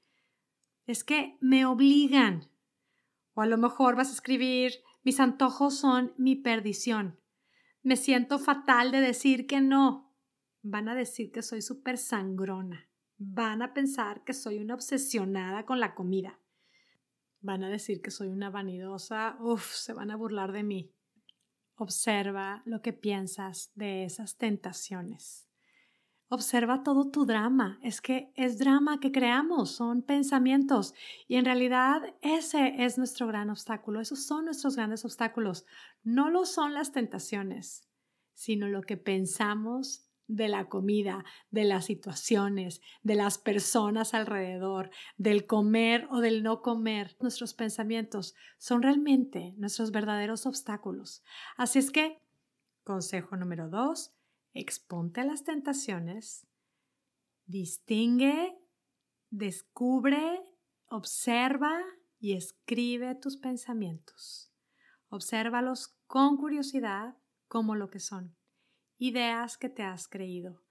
Es 0.86 1.04
que 1.04 1.36
me 1.40 1.66
obligan. 1.66 2.50
O 3.38 3.40
a 3.40 3.46
lo 3.46 3.56
mejor 3.56 3.94
vas 3.94 4.08
a 4.08 4.14
escribir, 4.14 4.82
mis 5.04 5.20
antojos 5.20 5.78
son 5.78 6.12
mi 6.16 6.34
perdición. 6.34 7.20
Me 7.84 7.94
siento 7.94 8.40
fatal 8.40 8.90
de 8.90 9.00
decir 9.00 9.46
que 9.46 9.60
no. 9.60 10.12
Van 10.62 10.88
a 10.88 10.96
decir 10.96 11.30
que 11.30 11.42
soy 11.42 11.62
súper 11.62 11.98
sangrona. 11.98 12.88
Van 13.16 13.62
a 13.62 13.74
pensar 13.74 14.24
que 14.24 14.32
soy 14.32 14.58
una 14.58 14.74
obsesionada 14.74 15.64
con 15.66 15.78
la 15.78 15.94
comida. 15.94 16.40
Van 17.40 17.62
a 17.62 17.70
decir 17.70 18.02
que 18.02 18.10
soy 18.10 18.26
una 18.26 18.50
vanidosa. 18.50 19.36
Uf, 19.38 19.72
se 19.72 19.92
van 19.92 20.10
a 20.10 20.16
burlar 20.16 20.50
de 20.50 20.64
mí. 20.64 20.92
Observa 21.76 22.62
lo 22.64 22.82
que 22.82 22.92
piensas 22.92 23.70
de 23.76 24.02
esas 24.02 24.36
tentaciones. 24.36 25.47
Observa 26.30 26.82
todo 26.82 27.10
tu 27.10 27.24
drama. 27.24 27.78
Es 27.82 28.02
que 28.02 28.30
es 28.34 28.58
drama 28.58 29.00
que 29.00 29.10
creamos, 29.10 29.70
son 29.70 30.02
pensamientos. 30.02 30.94
Y 31.26 31.36
en 31.36 31.46
realidad 31.46 32.02
ese 32.20 32.84
es 32.84 32.98
nuestro 32.98 33.26
gran 33.26 33.48
obstáculo. 33.48 34.00
Esos 34.00 34.26
son 34.26 34.44
nuestros 34.44 34.76
grandes 34.76 35.04
obstáculos. 35.06 35.64
No 36.02 36.28
lo 36.28 36.44
son 36.44 36.74
las 36.74 36.92
tentaciones, 36.92 37.88
sino 38.34 38.68
lo 38.68 38.82
que 38.82 38.98
pensamos 38.98 40.04
de 40.26 40.48
la 40.48 40.68
comida, 40.68 41.24
de 41.50 41.64
las 41.64 41.86
situaciones, 41.86 42.82
de 43.02 43.14
las 43.14 43.38
personas 43.38 44.12
alrededor, 44.12 44.90
del 45.16 45.46
comer 45.46 46.06
o 46.10 46.20
del 46.20 46.42
no 46.42 46.60
comer. 46.60 47.16
Nuestros 47.20 47.54
pensamientos 47.54 48.34
son 48.58 48.82
realmente 48.82 49.54
nuestros 49.56 49.90
verdaderos 49.90 50.44
obstáculos. 50.44 51.24
Así 51.56 51.78
es 51.78 51.90
que, 51.90 52.20
consejo 52.84 53.36
número 53.36 53.70
dos, 53.70 54.12
exponte 54.60 55.24
las 55.24 55.44
tentaciones, 55.44 56.48
distingue, 57.46 58.58
descubre, 59.30 60.42
observa 60.88 61.80
y 62.18 62.32
escribe 62.32 63.14
tus 63.14 63.36
pensamientos. 63.36 64.52
Obsérvalos 65.10 65.96
con 66.06 66.36
curiosidad 66.36 67.16
como 67.46 67.76
lo 67.76 67.88
que 67.88 68.00
son, 68.00 68.36
ideas 68.98 69.56
que 69.56 69.68
te 69.68 69.84
has 69.84 70.08
creído. 70.08 70.64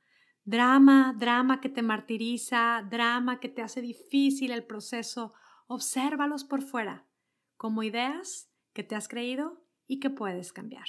Drama, 0.44 1.15
drama 1.17 1.62
que 1.62 1.70
te 1.70 1.82
martiriza, 1.82 2.86
drama 2.89 3.39
que 3.39 3.50
te 3.50 3.62
hace 3.62 3.82
difícil 3.82 4.51
el 4.51 4.65
proceso. 4.65 5.34
Obsérvalos 5.67 6.44
por 6.44 6.62
fuera, 6.62 7.08
como 7.56 7.84
ideas 7.84 8.51
que 8.74 8.84
te 8.84 8.96
has 8.96 9.08
creído 9.08 9.65
y 9.88 10.00
que 10.00 10.10
puedes 10.10 10.51
cambiar. 10.51 10.88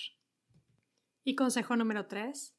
Y 1.23 1.37
consejo 1.37 1.77
número 1.77 2.07
tres, 2.07 2.58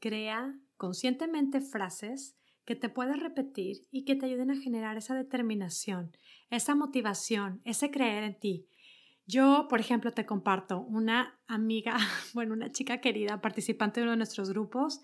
Crea 0.00 0.58
conscientemente 0.76 1.60
frases 1.60 2.36
que 2.64 2.76
te 2.76 2.88
puedas 2.88 3.18
repetir 3.18 3.86
y 3.90 4.04
que 4.04 4.14
te 4.14 4.26
ayuden 4.26 4.50
a 4.50 4.60
generar 4.60 4.96
esa 4.96 5.14
determinación, 5.14 6.12
esa 6.50 6.74
motivación, 6.74 7.62
ese 7.64 7.90
creer 7.90 8.24
en 8.24 8.38
ti. 8.38 8.68
Yo, 9.26 9.66
por 9.68 9.80
ejemplo, 9.80 10.12
te 10.12 10.26
comparto 10.26 10.80
una 10.80 11.38
amiga, 11.46 11.96
bueno, 12.34 12.54
una 12.54 12.70
chica 12.70 13.00
querida, 13.00 13.40
participante 13.40 14.00
de 14.00 14.04
uno 14.04 14.12
de 14.12 14.18
nuestros 14.18 14.50
grupos, 14.50 15.00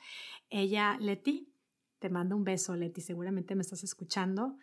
ella, 0.51 0.97
Leti, 1.01 1.53
te 1.99 2.11
mando 2.11 2.37
un 2.37 2.45
beso, 2.45 2.77
Leti, 2.77 3.01
seguramente 3.01 3.55
me 3.55 3.63
estás 3.63 3.83
escuchando. 3.83 4.59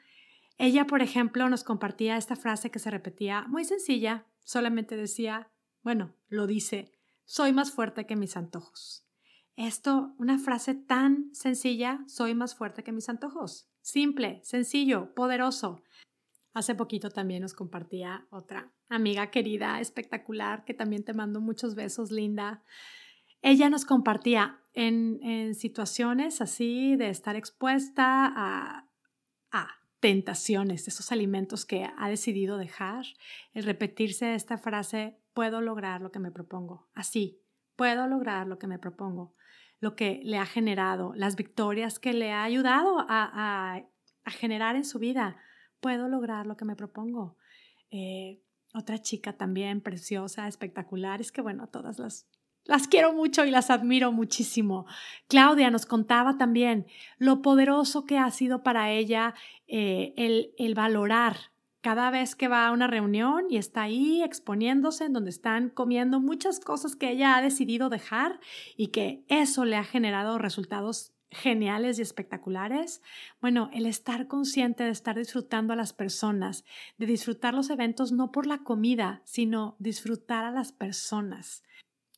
Ella, 0.57 0.85
por 0.85 1.01
ejemplo, 1.01 1.49
nos 1.49 1.63
compartía 1.63 2.17
esta 2.17 2.35
frase 2.35 2.69
que 2.69 2.79
se 2.79 2.91
repetía 2.91 3.45
muy 3.47 3.65
sencilla, 3.65 4.27
solamente 4.43 4.95
decía, 4.95 5.51
bueno, 5.81 6.13
lo 6.29 6.45
dice, 6.45 6.91
soy 7.25 7.51
más 7.51 7.71
fuerte 7.71 8.05
que 8.05 8.15
mis 8.15 8.37
antojos. 8.37 9.07
Esto, 9.55 10.13
una 10.17 10.39
frase 10.39 10.73
tan 10.73 11.33
sencilla, 11.33 12.03
soy 12.07 12.33
más 12.33 12.55
fuerte 12.55 12.83
que 12.83 12.91
mis 12.91 13.09
antojos. 13.09 13.67
Simple, 13.81 14.39
sencillo, 14.43 15.13
poderoso. 15.13 15.81
Hace 16.53 16.75
poquito 16.75 17.09
también 17.09 17.41
nos 17.41 17.53
compartía 17.53 18.27
otra 18.29 18.71
amiga 18.89 19.31
querida, 19.31 19.79
espectacular, 19.79 20.65
que 20.65 20.73
también 20.73 21.03
te 21.03 21.13
mando 21.13 21.39
muchos 21.39 21.75
besos, 21.75 22.11
linda. 22.11 22.63
Ella 23.41 23.69
nos 23.69 23.85
compartía 23.85 24.59
en, 24.73 25.19
en 25.23 25.55
situaciones 25.55 26.41
así 26.41 26.95
de 26.95 27.09
estar 27.09 27.35
expuesta 27.35 28.25
a, 28.35 28.89
a 29.51 29.67
tentaciones, 29.99 30.87
esos 30.87 31.11
alimentos 31.11 31.65
que 31.65 31.87
ha 31.97 32.09
decidido 32.09 32.57
dejar, 32.57 33.05
el 33.53 33.63
repetirse 33.63 34.35
esta 34.35 34.57
frase, 34.57 35.17
puedo 35.33 35.61
lograr 35.61 36.01
lo 36.01 36.11
que 36.11 36.19
me 36.19 36.31
propongo. 36.31 36.89
Así, 36.93 37.40
puedo 37.81 38.05
lograr 38.05 38.45
lo 38.45 38.59
que 38.59 38.67
me 38.67 38.77
propongo 38.77 39.33
lo 39.79 39.95
que 39.95 40.21
le 40.23 40.37
ha 40.37 40.45
generado, 40.45 41.13
las 41.15 41.35
victorias 41.35 41.97
que 41.97 42.13
le 42.13 42.31
ha 42.31 42.43
ayudado 42.43 43.03
a, 43.09 43.81
generar 44.27 44.75
en 44.75 44.85
su 44.85 44.99
vida. 44.99 45.37
Puedo 45.79 46.07
lograr 46.07 46.45
lo 46.45 46.55
que 46.55 46.65
me 46.65 46.75
propongo. 46.75 47.37
Eh, 47.89 48.43
otra 48.75 48.99
chica 48.99 49.33
también 49.33 49.81
preciosa, 49.81 50.47
espectacular. 50.47 51.19
Es 51.19 51.31
que 51.31 51.41
bueno, 51.41 51.65
todas 51.69 51.97
las, 51.97 52.29
las 52.65 52.87
quiero 52.87 53.13
mucho 53.13 53.43
y 53.45 53.49
las 53.49 53.71
admiro 53.71 54.11
muchísimo. 54.11 54.85
Claudia 55.27 55.71
nos 55.71 55.87
contaba 55.87 56.37
también 56.37 56.85
lo 57.17 57.41
poderoso 57.41 58.05
que 58.05 58.19
ha 58.19 58.29
sido 58.29 58.61
para 58.61 58.91
ella 58.91 59.33
eh, 59.65 60.13
el, 60.17 60.53
el 60.59 60.75
valorar 60.75 61.50
cada 61.81 62.11
vez 62.11 62.35
que 62.35 62.47
va 62.47 62.67
a 62.67 62.71
una 62.71 62.87
reunión 62.87 63.45
y 63.49 63.57
está 63.57 63.83
ahí 63.83 64.23
exponiéndose 64.23 65.05
en 65.05 65.13
donde 65.13 65.31
están 65.31 65.69
comiendo 65.69 66.19
muchas 66.19 66.59
cosas 66.59 66.95
que 66.95 67.09
ella 67.09 67.35
ha 67.35 67.41
decidido 67.41 67.89
dejar 67.89 68.39
y 68.77 68.87
que 68.87 69.25
eso 69.27 69.65
le 69.65 69.75
ha 69.75 69.83
generado 69.83 70.37
resultados 70.37 71.13
geniales 71.31 71.97
y 71.97 72.01
espectaculares. 72.01 73.01
Bueno, 73.39 73.69
el 73.73 73.85
estar 73.85 74.27
consciente 74.27 74.83
de 74.83 74.91
estar 74.91 75.17
disfrutando 75.17 75.73
a 75.73 75.77
las 75.77 75.93
personas, 75.93 76.65
de 76.97 77.05
disfrutar 77.05 77.53
los 77.53 77.69
eventos 77.69 78.11
no 78.11 78.31
por 78.31 78.45
la 78.45 78.59
comida, 78.59 79.21
sino 79.23 79.75
disfrutar 79.79 80.45
a 80.45 80.51
las 80.51 80.71
personas 80.73 81.63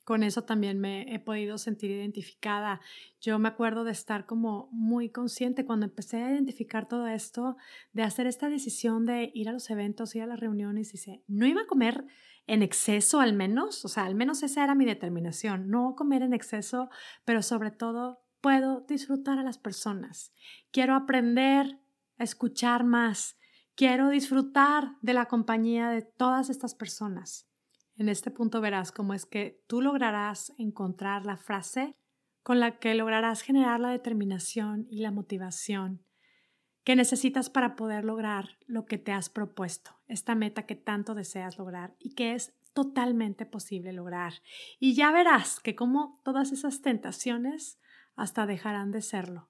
con 0.03 0.23
eso 0.23 0.43
también 0.43 0.79
me 0.79 1.13
he 1.13 1.19
podido 1.19 1.57
sentir 1.57 1.91
identificada. 1.91 2.81
Yo 3.21 3.39
me 3.39 3.49
acuerdo 3.49 3.83
de 3.83 3.91
estar 3.91 4.25
como 4.25 4.69
muy 4.71 5.09
consciente 5.09 5.65
cuando 5.65 5.85
empecé 5.85 6.23
a 6.23 6.31
identificar 6.31 6.87
todo 6.87 7.07
esto, 7.07 7.57
de 7.91 8.03
hacer 8.03 8.27
esta 8.27 8.49
decisión 8.49 9.05
de 9.05 9.31
ir 9.33 9.49
a 9.49 9.53
los 9.53 9.69
eventos, 9.69 10.15
ir 10.15 10.23
a 10.23 10.27
las 10.27 10.39
reuniones 10.39 10.93
y 10.93 10.97
se, 10.97 11.23
no 11.27 11.45
iba 11.45 11.61
a 11.61 11.67
comer 11.67 12.05
en 12.47 12.61
exceso 12.61 13.21
al 13.21 13.33
menos, 13.33 13.85
o 13.85 13.87
sea, 13.87 14.03
al 14.03 14.15
menos 14.15 14.43
esa 14.43 14.63
era 14.63 14.75
mi 14.75 14.83
determinación, 14.83 15.69
no 15.69 15.95
comer 15.95 16.23
en 16.23 16.33
exceso, 16.33 16.89
pero 17.23 17.41
sobre 17.41 17.71
todo 17.71 18.25
puedo 18.41 18.81
disfrutar 18.81 19.39
a 19.39 19.43
las 19.43 19.57
personas. 19.57 20.33
Quiero 20.71 20.95
aprender 20.95 21.79
escuchar 22.23 22.83
más. 22.83 23.37
Quiero 23.75 24.09
disfrutar 24.09 24.95
de 25.01 25.13
la 25.13 25.25
compañía 25.25 25.89
de 25.89 26.01
todas 26.01 26.49
estas 26.49 26.75
personas. 26.75 27.47
En 28.03 28.09
este 28.09 28.31
punto 28.31 28.59
verás 28.59 28.91
cómo 28.91 29.13
es 29.13 29.25
que 29.25 29.63
tú 29.65 29.81
lograrás 29.81 30.51
encontrar 30.57 31.25
la 31.25 31.37
frase 31.37 31.95
con 32.41 32.59
la 32.59 32.77
que 32.77 32.95
lograrás 32.95 33.43
generar 33.43 33.79
la 33.79 33.91
determinación 33.91 34.87
y 34.89 34.99
la 34.99 35.11
motivación 35.11 36.03
que 36.83 36.97
necesitas 36.97 37.49
para 37.49 37.77
poder 37.77 38.03
lograr 38.03 38.57
lo 38.65 38.85
que 38.85 38.97
te 38.97 39.13
has 39.13 39.29
propuesto, 39.29 40.01
esta 40.07 40.35
meta 40.35 40.65
que 40.65 40.75
tanto 40.75 41.15
deseas 41.15 41.57
lograr 41.57 41.95
y 41.97 42.13
que 42.13 42.33
es 42.33 42.53
totalmente 42.73 43.45
posible 43.45 43.93
lograr. 43.93 44.33
Y 44.81 44.95
ya 44.95 45.13
verás 45.13 45.61
que 45.61 45.73
como 45.73 46.19
todas 46.25 46.51
esas 46.51 46.81
tentaciones 46.81 47.79
hasta 48.17 48.45
dejarán 48.45 48.91
de 48.91 49.01
serlo. 49.01 49.49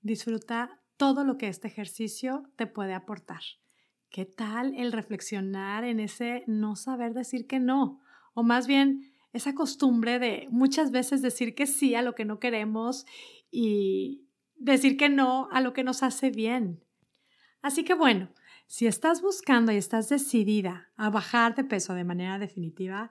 Disfruta 0.00 0.82
todo 0.96 1.22
lo 1.22 1.38
que 1.38 1.46
este 1.46 1.68
ejercicio 1.68 2.50
te 2.56 2.66
puede 2.66 2.94
aportar. 2.94 3.42
¿Qué 4.12 4.26
tal 4.26 4.74
el 4.76 4.92
reflexionar 4.92 5.84
en 5.84 5.98
ese 5.98 6.44
no 6.46 6.76
saber 6.76 7.14
decir 7.14 7.46
que 7.46 7.58
no? 7.58 8.02
O 8.34 8.42
más 8.42 8.66
bien 8.66 9.10
esa 9.32 9.54
costumbre 9.54 10.18
de 10.18 10.48
muchas 10.50 10.90
veces 10.90 11.22
decir 11.22 11.54
que 11.54 11.66
sí 11.66 11.94
a 11.94 12.02
lo 12.02 12.14
que 12.14 12.26
no 12.26 12.38
queremos 12.38 13.06
y 13.50 14.28
decir 14.54 14.98
que 14.98 15.08
no 15.08 15.48
a 15.50 15.62
lo 15.62 15.72
que 15.72 15.82
nos 15.82 16.02
hace 16.02 16.30
bien. 16.30 16.84
Así 17.62 17.84
que 17.84 17.94
bueno, 17.94 18.28
si 18.66 18.86
estás 18.86 19.22
buscando 19.22 19.72
y 19.72 19.76
estás 19.76 20.10
decidida 20.10 20.90
a 20.96 21.08
bajar 21.08 21.54
de 21.54 21.64
peso 21.64 21.94
de 21.94 22.04
manera 22.04 22.38
definitiva, 22.38 23.10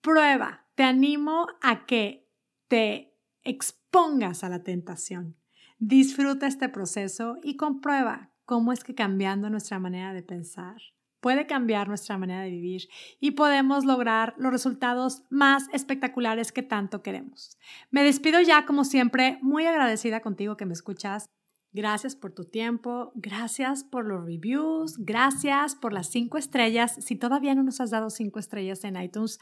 prueba, 0.00 0.66
te 0.74 0.82
animo 0.82 1.46
a 1.60 1.86
que 1.86 2.28
te 2.66 3.14
expongas 3.44 4.42
a 4.42 4.48
la 4.48 4.64
tentación. 4.64 5.36
Disfruta 5.78 6.48
este 6.48 6.68
proceso 6.68 7.36
y 7.44 7.56
comprueba 7.56 8.31
cómo 8.52 8.74
es 8.74 8.84
que 8.84 8.94
cambiando 8.94 9.48
nuestra 9.48 9.78
manera 9.78 10.12
de 10.12 10.22
pensar 10.22 10.76
puede 11.22 11.46
cambiar 11.46 11.88
nuestra 11.88 12.18
manera 12.18 12.42
de 12.42 12.50
vivir 12.50 12.86
y 13.18 13.30
podemos 13.30 13.86
lograr 13.86 14.34
los 14.36 14.52
resultados 14.52 15.22
más 15.30 15.70
espectaculares 15.72 16.52
que 16.52 16.62
tanto 16.62 17.02
queremos. 17.02 17.56
Me 17.90 18.02
despido 18.02 18.42
ya, 18.42 18.66
como 18.66 18.84
siempre, 18.84 19.38
muy 19.40 19.64
agradecida 19.64 20.20
contigo 20.20 20.58
que 20.58 20.66
me 20.66 20.74
escuchas. 20.74 21.30
Gracias 21.72 22.14
por 22.14 22.32
tu 22.32 22.44
tiempo, 22.44 23.12
gracias 23.14 23.84
por 23.84 24.04
los 24.04 24.22
reviews, 24.22 24.98
gracias 24.98 25.74
por 25.74 25.94
las 25.94 26.10
cinco 26.10 26.36
estrellas. 26.36 26.96
Si 27.00 27.16
todavía 27.16 27.54
no 27.54 27.62
nos 27.62 27.80
has 27.80 27.88
dado 27.88 28.10
cinco 28.10 28.38
estrellas 28.38 28.84
en 28.84 29.00
iTunes, 29.00 29.40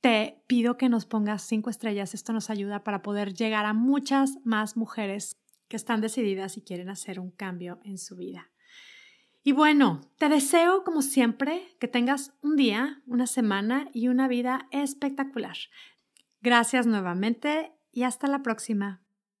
te 0.00 0.42
pido 0.48 0.76
que 0.76 0.88
nos 0.88 1.06
pongas 1.06 1.42
cinco 1.42 1.70
estrellas. 1.70 2.12
Esto 2.12 2.32
nos 2.32 2.50
ayuda 2.50 2.82
para 2.82 3.02
poder 3.02 3.34
llegar 3.34 3.66
a 3.66 3.72
muchas 3.72 4.38
más 4.42 4.76
mujeres 4.76 5.36
que 5.68 5.76
están 5.76 6.00
decididas 6.00 6.56
y 6.56 6.62
quieren 6.62 6.88
hacer 6.88 7.20
un 7.20 7.30
cambio 7.30 7.80
en 7.84 7.98
su 7.98 8.16
vida. 8.16 8.50
Y 9.42 9.52
bueno, 9.52 10.00
te 10.18 10.28
deseo 10.28 10.84
como 10.84 11.00
siempre 11.02 11.76
que 11.80 11.88
tengas 11.88 12.34
un 12.42 12.56
día, 12.56 13.02
una 13.06 13.26
semana 13.26 13.88
y 13.94 14.08
una 14.08 14.28
vida 14.28 14.68
espectacular. 14.72 15.56
Gracias 16.40 16.86
nuevamente 16.86 17.72
y 17.92 18.02
hasta 18.02 18.26
la 18.26 18.42
próxima. 18.42 19.02